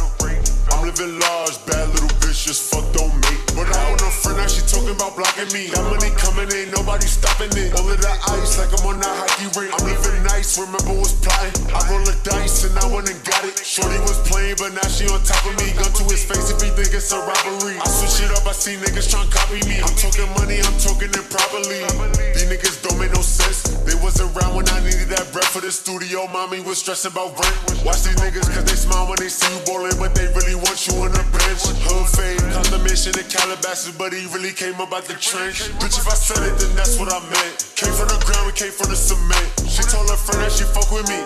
I'm 0.74 0.82
living 0.82 1.22
large, 1.22 1.54
bad 1.70 1.86
little 1.94 2.10
bitch, 2.18 2.25
just 2.44 2.68
fuck 2.68 2.84
don't 2.92 3.14
make. 3.24 3.40
But 3.56 3.72
I 3.72 3.80
own 3.88 4.00
a 4.04 4.10
friend, 4.12 4.36
now 4.36 4.46
she 4.46 4.60
talking 4.68 4.92
about 4.92 5.16
blocking 5.16 5.48
me. 5.56 5.72
That 5.72 5.84
money 5.88 6.12
coming, 6.20 6.48
ain't 6.52 6.74
nobody 6.76 7.08
stopping 7.08 7.52
it. 7.56 7.72
All 7.72 7.88
of 7.88 7.96
that 7.96 8.18
ice, 8.36 8.60
like 8.60 8.72
I'm 8.76 8.84
on 8.84 9.00
that 9.00 9.14
hockey 9.16 9.48
rink. 9.56 9.72
I'm 9.72 9.84
living 9.88 10.20
nice, 10.28 10.60
remember 10.60 10.92
was 11.00 11.16
plotting. 11.24 11.56
I 11.72 11.80
roll 11.88 12.04
the 12.04 12.12
dice 12.20 12.68
and 12.68 12.76
I 12.76 12.84
went 12.92 13.08
and 13.08 13.20
got 13.24 13.40
it. 13.48 13.56
Shorty 13.64 13.96
was 14.04 14.20
playing, 14.28 14.60
but 14.60 14.76
now 14.76 14.84
she 14.92 15.08
on 15.08 15.22
top 15.24 15.40
of 15.48 15.56
me. 15.56 15.72
Gun 15.72 15.88
to 15.88 16.04
his 16.12 16.22
face 16.28 16.52
if 16.52 16.60
he 16.60 16.68
think 16.76 16.92
it's 16.92 17.08
a 17.16 17.20
robbery. 17.24 17.80
I 17.80 17.88
switch 17.88 18.28
it 18.28 18.30
up, 18.36 18.44
I 18.44 18.52
see 18.52 18.76
niggas 18.76 19.08
tryna 19.08 19.32
copy 19.32 19.64
me. 19.64 19.80
I'm 19.80 19.96
talking 19.96 20.28
money, 20.36 20.60
I'm 20.60 20.76
talking 20.76 21.08
it 21.08 21.26
properly. 21.32 21.88
These 22.36 22.52
niggas 22.52 22.84
don't 22.84 23.00
make 23.00 23.16
no 23.16 23.24
sense. 23.24 23.64
They 23.88 23.96
was 24.04 24.20
around 24.20 24.52
when 24.52 24.68
I 24.68 24.84
needed 24.84 25.08
that 25.14 25.30
bread 25.32 25.48
for 25.48 25.64
the 25.64 25.72
studio. 25.72 26.28
Mommy 26.28 26.60
was 26.60 26.84
stressing 26.84 27.16
about 27.16 27.32
rent. 27.38 27.56
Watch 27.80 28.04
these 28.04 28.18
niggas 28.20 28.50
cause 28.52 28.66
they 28.68 28.76
smile 28.76 29.08
when 29.08 29.16
they 29.16 29.32
see 29.32 29.48
you 29.48 29.62
ballin', 29.64 29.96
but 29.96 30.12
they 30.12 30.28
really 30.36 30.58
want 30.58 30.76
you 30.84 30.94
on 31.00 31.12
the 31.16 31.24
bench. 31.32 31.64
Hood 31.86 32.06
fade, 32.26 32.52
condemnation 32.52 33.14
in 33.18 33.26
Calabasas, 33.30 33.94
but 33.96 34.12
he 34.12 34.26
really 34.34 34.52
came 34.52 34.78
about 34.80 35.04
the 35.06 35.14
trench. 35.14 35.70
Bitch, 35.78 35.98
if 35.98 36.06
I 36.06 36.16
said 36.16 36.42
it, 36.42 36.54
then 36.58 36.74
that's 36.74 36.98
what 36.98 37.12
I 37.12 37.20
meant. 37.30 37.54
Came 37.78 37.92
from 37.94 38.08
the 38.08 38.18
ground, 38.26 38.46
we 38.46 38.52
came 38.52 38.72
from 38.72 38.90
the 38.90 38.98
cement. 38.98 39.46
She 39.68 39.82
told 39.86 40.10
her 40.10 40.18
friend 40.18 40.42
that 40.42 40.52
she 40.52 40.64
fuck 40.74 40.90
with 40.90 41.06
me. 41.08 41.22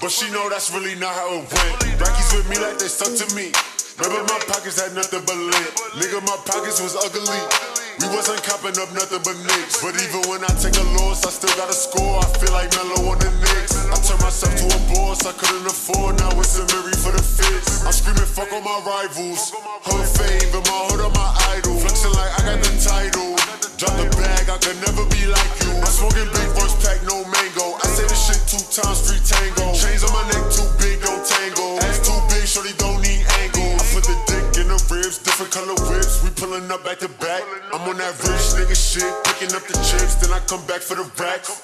But 0.00 0.10
she 0.10 0.26
know 0.34 0.50
that's 0.50 0.74
really 0.74 0.98
not 0.98 1.14
how 1.14 1.30
it 1.38 1.46
went. 1.46 2.00
Rockies 2.00 2.30
with 2.34 2.46
me 2.50 2.58
like 2.58 2.76
they 2.78 2.90
stuck 2.90 3.14
to 3.14 3.26
me. 3.38 3.54
Remember 4.02 4.24
my 4.26 4.40
pockets 4.50 4.80
had 4.80 4.92
nothing 4.94 5.22
but 5.24 5.36
lint. 5.36 5.72
Nigga, 5.94 6.18
my 6.26 6.36
pockets 6.42 6.82
was 6.82 6.96
ugly. 6.98 7.71
We 8.00 8.06
wasn't 8.08 8.42
copping 8.42 8.78
up 8.80 8.88
nothing 8.94 9.20
but 9.20 9.36
nicks. 9.44 9.82
But 9.82 9.98
even 10.00 10.24
when 10.30 10.40
I 10.44 10.52
take 10.56 10.76
a 10.78 10.86
loss, 10.96 11.26
I 11.26 11.30
still 11.30 11.52
got 11.58 11.68
a 11.68 11.76
score. 11.76 12.22
I 12.22 12.26
feel 12.40 12.52
like 12.52 12.72
Melo 12.72 13.12
on 13.12 13.18
the 13.18 13.30
Knicks. 13.42 13.76
I 13.76 13.96
turned 14.00 14.22
myself 14.24 14.54
to 14.56 14.66
a 14.72 14.80
boss, 14.94 15.26
I 15.26 15.32
couldn't 15.36 15.66
afford. 15.66 16.18
Now 16.18 16.32
it's 16.40 16.56
Amiri 16.56 16.96
for 16.96 17.12
the 17.12 17.20
fits. 17.20 17.84
I'm 17.84 17.92
screaming, 17.92 18.24
fuck 18.24 18.52
all 18.52 18.64
my 18.64 18.80
rivals. 18.86 19.52
Her 19.84 20.02
fame 20.16 20.52
and 20.56 20.64
my 20.64 20.80
hood 20.88 21.04
on 21.04 21.12
my 21.12 21.30
idol. 21.52 21.76
Flexing 21.76 22.14
like 22.16 22.32
I 22.38 22.40
got 22.48 22.58
the 22.64 22.72
title. 22.80 23.36
Drop 23.76 23.94
the 23.98 24.06
bag, 24.16 24.48
I 24.48 24.56
could 24.62 24.78
never 24.80 25.04
be 25.10 25.26
like 25.26 25.52
you. 25.60 25.74
I'm 25.82 25.92
smoking 25.92 26.30
big 26.32 26.48
first 26.56 26.78
pack, 26.80 27.02
no 27.04 27.26
mango. 27.26 27.76
I 27.82 27.86
say 27.92 28.06
this 28.06 28.20
shit 28.24 28.40
two 28.46 28.62
times, 28.70 29.04
three 29.04 29.20
tango. 29.20 29.74
Chains 29.74 30.06
on 30.06 30.12
my 30.14 30.22
neck 30.30 30.44
too 30.54 30.68
big, 30.78 31.02
don't 31.02 31.20
tango. 31.26 31.82
Ass 31.82 31.98
too 32.00 32.14
big, 32.30 32.46
shorty 32.46 32.72
don't 32.78 33.02
need 33.02 33.26
angle. 33.42 33.61
Put 33.92 34.04
the 34.04 34.16
dick 34.24 34.64
in 34.64 34.68
the 34.68 34.80
ribs, 34.88 35.18
different 35.18 35.52
color 35.52 35.76
whips. 35.92 36.24
We 36.24 36.30
pulling 36.30 36.70
up 36.70 36.82
back 36.82 36.98
to 37.00 37.08
back. 37.20 37.42
I'm 37.74 37.86
on 37.88 37.98
that 37.98 38.16
rich 38.24 38.56
nigga 38.56 38.72
shit, 38.72 39.12
picking 39.24 39.54
up 39.54 39.62
the 39.68 39.76
chips, 39.84 40.14
then 40.16 40.32
I 40.32 40.40
come 40.48 40.64
back 40.64 40.80
for 40.80 40.96
the 40.96 41.04
racks. 41.20 41.60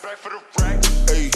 Hey, 1.08 1.32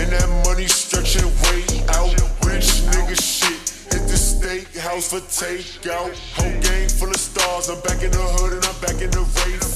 and 0.00 0.12
that 0.12 0.28
money 0.48 0.66
stretching 0.68 1.28
way 1.44 1.68
out. 1.92 2.16
Rich 2.48 2.88
nigga 2.96 3.16
shit. 3.20 3.60
Hit 3.92 4.08
the 4.08 4.16
steakhouse 4.16 5.12
for 5.12 5.20
takeout. 5.28 6.16
Whole 6.32 6.60
game 6.64 6.88
full 6.88 7.10
of 7.10 7.16
stars. 7.16 7.68
I'm 7.68 7.80
back 7.82 8.02
in 8.02 8.10
the 8.10 8.24
hood 8.40 8.54
and 8.54 8.64
I'm 8.64 8.80
back 8.80 9.02
in 9.02 9.10
the 9.10 9.20
rave 9.20 9.75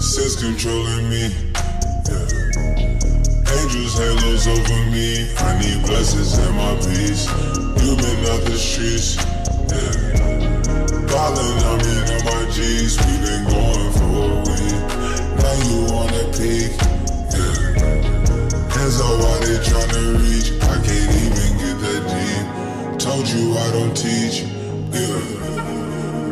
Sense 0.00 0.40
controlling 0.40 1.10
me, 1.10 1.22
yeah. 2.06 2.22
Angels 3.58 3.98
halos 3.98 4.46
over 4.46 4.90
me. 4.92 5.26
I 5.38 5.58
need 5.58 5.84
blessings 5.86 6.38
in 6.38 6.54
my 6.54 6.74
peace. 6.76 7.26
You 7.82 7.96
been 7.96 8.24
out 8.30 8.40
the 8.46 8.54
streets, 8.56 9.16
yeah. 9.66 9.90
Ballin', 11.10 11.58
I 11.58 11.74
on 12.14 12.24
my 12.24 12.50
G's. 12.52 12.96
We 12.96 13.18
been 13.26 13.44
going 13.50 13.90
for 13.98 14.22
a 14.22 14.42
week. 14.46 14.86
Now 15.42 15.56
you 15.66 15.78
wanna 15.90 16.30
peak, 16.30 16.78
yeah. 17.34 17.58
Hands 18.70 19.00
up 19.00 19.18
while 19.18 19.40
they 19.40 19.58
tryna 19.66 20.14
reach. 20.22 20.52
I 20.62 20.78
can't 20.86 21.10
even 21.26 21.50
get 21.58 21.76
that 21.82 22.02
deep. 22.06 22.98
Told 23.00 23.26
you 23.26 23.58
I 23.58 23.70
don't 23.72 23.96
teach, 23.96 24.42
yeah. 24.92 25.47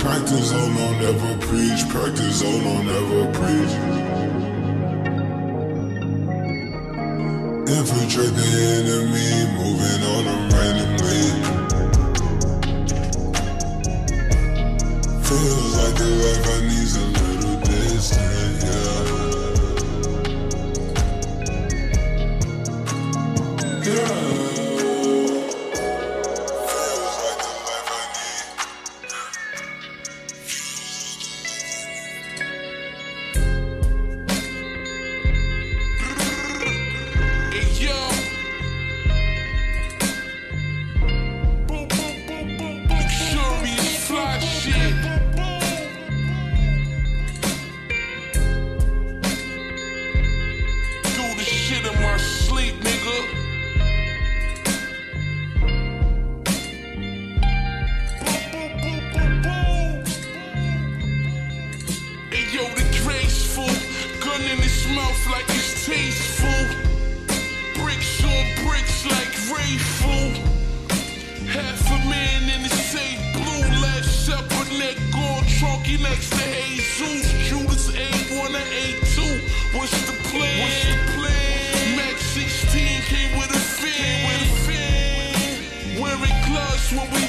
Practice 0.06 0.52
on, 0.52 0.72
no 0.76 0.86
never 1.00 1.36
preach. 1.48 1.82
Practice 1.88 2.40
on, 2.44 2.62
no 2.62 2.74
never 2.82 3.26
preach. 3.32 3.72
Infiltrate 7.76 8.34
the 8.38 8.50
enemy, 8.76 9.30
moving 9.58 10.02
on 10.14 10.22
them 10.26 10.42
randomly. 10.54 11.24
Feels 15.26 15.72
like 15.76 15.96
the 15.98 16.08
life 16.22 16.46
I 16.54 16.56
need's 16.68 16.94
a 16.94 16.98
little 17.18 17.56
distant, 17.66 18.62
yeah. 23.82 23.92
Yeah. 23.92 24.45
Trunky 75.58 75.96
next 76.02 76.30
to 76.30 76.36
Jesus. 76.36 77.32
Judas 77.48 77.88
A1 77.88 78.30
or 78.32 78.48
A2. 78.48 79.16
What's 79.74 79.92
the 80.06 80.12
plan? 80.28 80.60
What's 80.60 80.84
the 80.84 80.96
plan? 81.16 81.96
Max 81.96 82.20
16 82.36 83.02
came 83.08 83.38
with 83.38 83.50
a 83.50 83.62
fin. 83.80 84.26
With 84.26 84.42
a 84.44 84.56
fin. 84.66 86.02
Wearing 86.02 86.38
gloves 86.46 86.92
when 86.92 87.08
we 87.14 87.25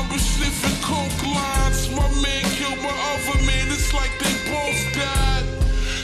talking 0.00 0.08
numbers, 0.08 0.22
sniffing 0.22 0.82
coke 0.82 1.26
lines. 1.26 1.88
My 1.90 2.08
man 2.22 2.44
killed 2.56 2.78
my 2.78 2.90
other 2.90 3.38
man, 3.44 3.68
it's 3.68 3.92
like 3.92 4.10
they 4.18 4.32
both 4.50 4.94
died. 4.94 5.44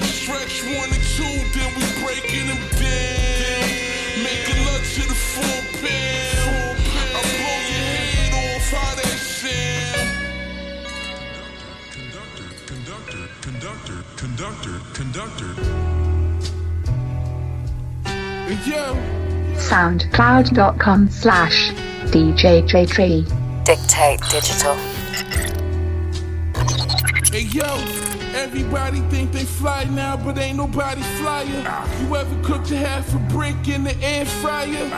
Stretch 0.05 0.63
one 0.65 0.91
and 0.93 1.03
two, 1.15 1.25
then 1.55 1.71
we 1.77 1.85
breaking 2.05 2.47
them 2.49 2.63
down. 2.77 3.69
Making 4.23 4.65
love 4.65 4.85
to 4.95 5.03
the 5.09 5.15
full 5.15 5.63
pound. 5.81 6.79
I 7.15 7.21
blow 7.23 7.59
your 7.71 7.87
head 7.97 8.33
off, 8.35 8.71
how 8.73 8.95
that 8.97 9.19
sound? 9.19 10.09
Conductor, 11.93 12.49
conductor, 12.67 13.25
conductor, 13.41 13.99
conductor, 14.17 14.77
conductor. 14.95 15.53
Yo. 18.65 18.95
soundcloud.com 19.57 21.11
slash 21.11 21.71
djj3 22.13 23.46
Dictate 23.67 24.21
Digital. 24.31 24.77
Hey 27.33 27.49
yo, 27.51 27.67
everybody 28.33 29.01
think 29.11 29.33
they 29.33 29.43
fly 29.43 29.83
now, 29.91 30.17
but 30.17 30.39
ain't 30.39 30.57
nobody 30.57 31.03
flyer. 31.19 31.45
You 32.01 32.15
ever 32.15 32.43
cooked 32.45 32.71
a 32.71 32.77
half 32.77 33.13
a 33.13 33.19
brick 33.35 33.67
in 33.67 33.83
the 33.83 33.97
air 34.01 34.25
fryer? 34.25 34.89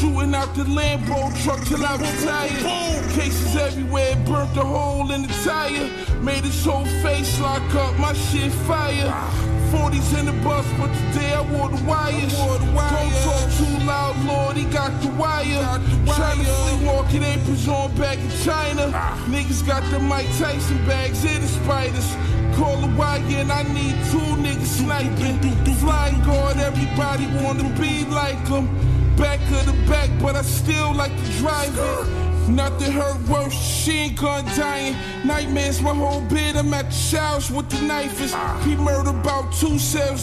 Shooting 0.00 0.34
out 0.34 0.52
the 0.56 0.64
Lambo 0.64 1.30
truck 1.44 1.64
till 1.66 1.86
I 1.86 1.94
was 1.94 2.24
tired. 2.24 3.12
Cases 3.12 3.54
everywhere, 3.54 4.16
burnt 4.26 4.56
a 4.56 4.64
hole 4.64 5.12
in 5.12 5.22
the 5.22 5.32
tire. 5.44 5.88
Made 6.20 6.42
his 6.42 6.64
whole 6.64 6.84
face 7.04 7.38
lock 7.38 7.62
up, 7.76 7.96
my 7.96 8.12
shit 8.12 8.50
fire. 8.50 9.45
40s 9.72 10.18
in 10.18 10.26
the 10.26 10.32
bus, 10.44 10.66
but 10.78 10.88
today 10.94 11.32
I 11.34 11.40
wore 11.40 11.68
the 11.68 11.82
wires. 11.84 12.32
Don't 12.36 13.14
talk 13.26 13.46
too 13.58 13.76
loud, 13.84 14.16
Lord, 14.24 14.56
he 14.56 14.64
got 14.64 14.92
the 15.02 15.08
wire. 15.10 15.80
Trying 16.06 16.38
to 16.38 16.44
sleepwalk 16.44 17.12
in 17.14 17.24
aprons 17.24 17.68
on 17.68 17.94
back 17.96 18.18
in 18.18 18.30
China. 18.44 18.92
Niggas 19.26 19.66
got 19.66 19.82
the 19.90 19.98
Mike 19.98 20.28
Tyson 20.38 20.78
bags 20.86 21.24
and 21.24 21.42
the 21.42 21.48
spiders. 21.48 22.08
Call 22.56 22.76
the 22.78 22.94
wire 22.96 23.20
and 23.36 23.50
I 23.50 23.62
need 23.64 23.96
two 24.10 24.28
niggas 24.44 24.80
sniping. 24.80 25.38
Flygod, 25.76 26.56
everybody 26.58 27.26
wanna 27.42 27.68
be 27.78 28.04
like 28.06 28.46
him. 28.48 28.66
Back 29.16 29.40
of 29.52 29.66
the 29.66 29.72
back, 29.88 30.10
but 30.20 30.36
I 30.36 30.42
still 30.42 30.94
like 30.94 31.16
to 31.16 31.38
drive 31.38 31.76
it. 31.78 32.25
Nothing 32.48 32.92
hurt 32.92 33.20
worse, 33.28 33.52
she 33.52 33.92
ain't 33.92 34.20
gun 34.20 34.44
dying. 34.56 34.94
Nightmares, 35.24 35.82
my 35.82 35.94
whole 35.94 36.20
bed, 36.22 36.56
I'm 36.56 36.72
at 36.74 36.86
the 36.86 36.92
showers 36.92 37.50
with 37.50 37.68
the 37.70 37.82
knife. 37.82 38.18
He 38.64 38.76
murdered 38.76 39.10
about 39.10 39.52
two 39.52 39.78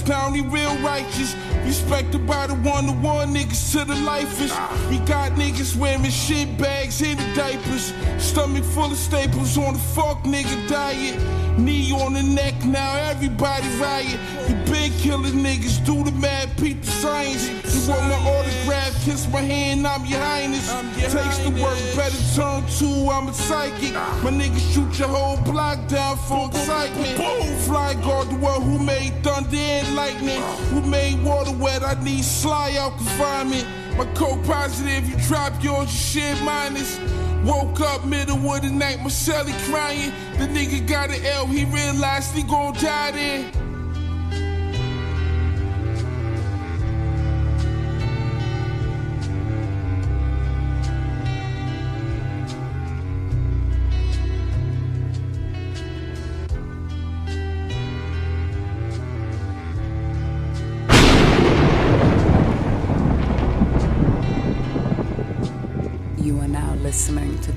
down, 0.06 0.34
he 0.34 0.42
real 0.42 0.76
righteous. 0.78 1.36
Respected 1.66 2.26
by 2.26 2.48
the 2.48 2.56
one 2.56 2.86
to 2.86 2.94
one 2.94 3.34
niggas 3.34 3.72
to 3.74 3.86
the 3.86 3.96
lifers. 3.96 4.52
We 4.90 5.00
got 5.06 5.34
niggas 5.34 5.76
wearing 5.76 6.04
shit 6.10 6.58
bags 6.58 7.02
in 7.02 7.18
the 7.18 7.36
diapers. 7.36 7.94
Stomach 8.18 8.64
full 8.64 8.92
of 8.92 8.98
staples 8.98 9.58
on 9.58 9.74
the 9.74 9.80
fuck 9.80 10.24
nigga 10.24 10.70
diet. 10.70 11.43
Knee 11.58 11.92
on 11.92 12.13
the 12.13 12.24
neck, 12.24 12.56
now 12.66 12.96
everybody 12.96 13.68
riot. 13.78 14.20
You 14.48 14.56
been 14.72 14.92
killing 15.00 15.34
niggas, 15.34 15.86
do 15.86 16.04
the 16.04 16.12
mad, 16.12 16.50
Pete 16.58 16.82
the 16.82 16.92
science. 16.92 17.48
You 17.48 17.92
want 17.92 18.04
my 18.08 18.16
autograph, 18.16 18.94
kiss 19.06 19.28
my 19.32 19.42
hand, 19.42 19.86
I'm 19.86 20.06
your 20.06 20.20
highness. 20.20 20.68
Takes 21.12 21.38
the 21.39 21.52
work, 21.62 21.78
better 21.96 22.18
turn 22.36 22.63
two, 22.78 23.10
I'm 23.12 23.28
a 23.28 23.34
psychic. 23.34 23.94
My 24.24 24.32
niggas 24.32 24.74
shoot 24.74 24.98
your 24.98 25.10
whole 25.10 25.38
block 25.44 25.88
down 25.88 26.18
for 26.18 26.48
excitement. 26.48 27.18
Boom, 27.18 27.48
Flygod, 27.66 28.30
the 28.30 28.38
one 28.38 28.62
who 28.62 28.80
made 28.80 29.13
thunder 29.24 29.56
and 29.56 29.96
lightning. 29.96 30.42
Who 30.72 30.82
made 30.82 31.24
water 31.24 31.52
wet, 31.52 31.84
I 31.84 32.02
need 32.04 32.24
sly 32.24 32.76
out 32.80 32.98
confinement. 32.98 33.68
My 33.98 34.06
coke 34.16 34.44
positive, 34.46 35.08
you 35.08 35.16
drop 35.28 35.63
yours, 35.63 35.92
you 35.92 36.22
shit 36.22 36.44
minus. 36.44 36.98
Woke 37.44 37.82
up 37.82 38.06
middle 38.06 38.38
of 38.52 38.62
the 38.62 38.70
night, 38.70 39.00
Marcelli 39.00 39.52
crying. 39.70 40.12
The 40.38 40.48
nigga 40.48 40.88
got 40.88 41.10
an 41.10 41.26
L, 41.26 41.46
he 41.46 41.66
realized 41.66 42.34
he 42.34 42.44
gon' 42.44 42.74
die 42.76 43.12
then. 43.12 43.62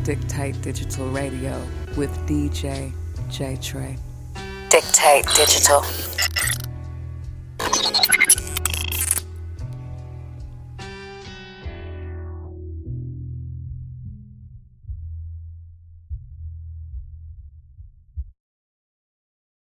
Dictate 0.07 0.63
Digital 0.63 1.09
Radio 1.09 1.61
with 1.97 2.17
DJ 2.29 2.93
J 3.29 3.59
Trey. 3.61 3.97
Dictate 4.71 5.27
Digital. 5.35 5.83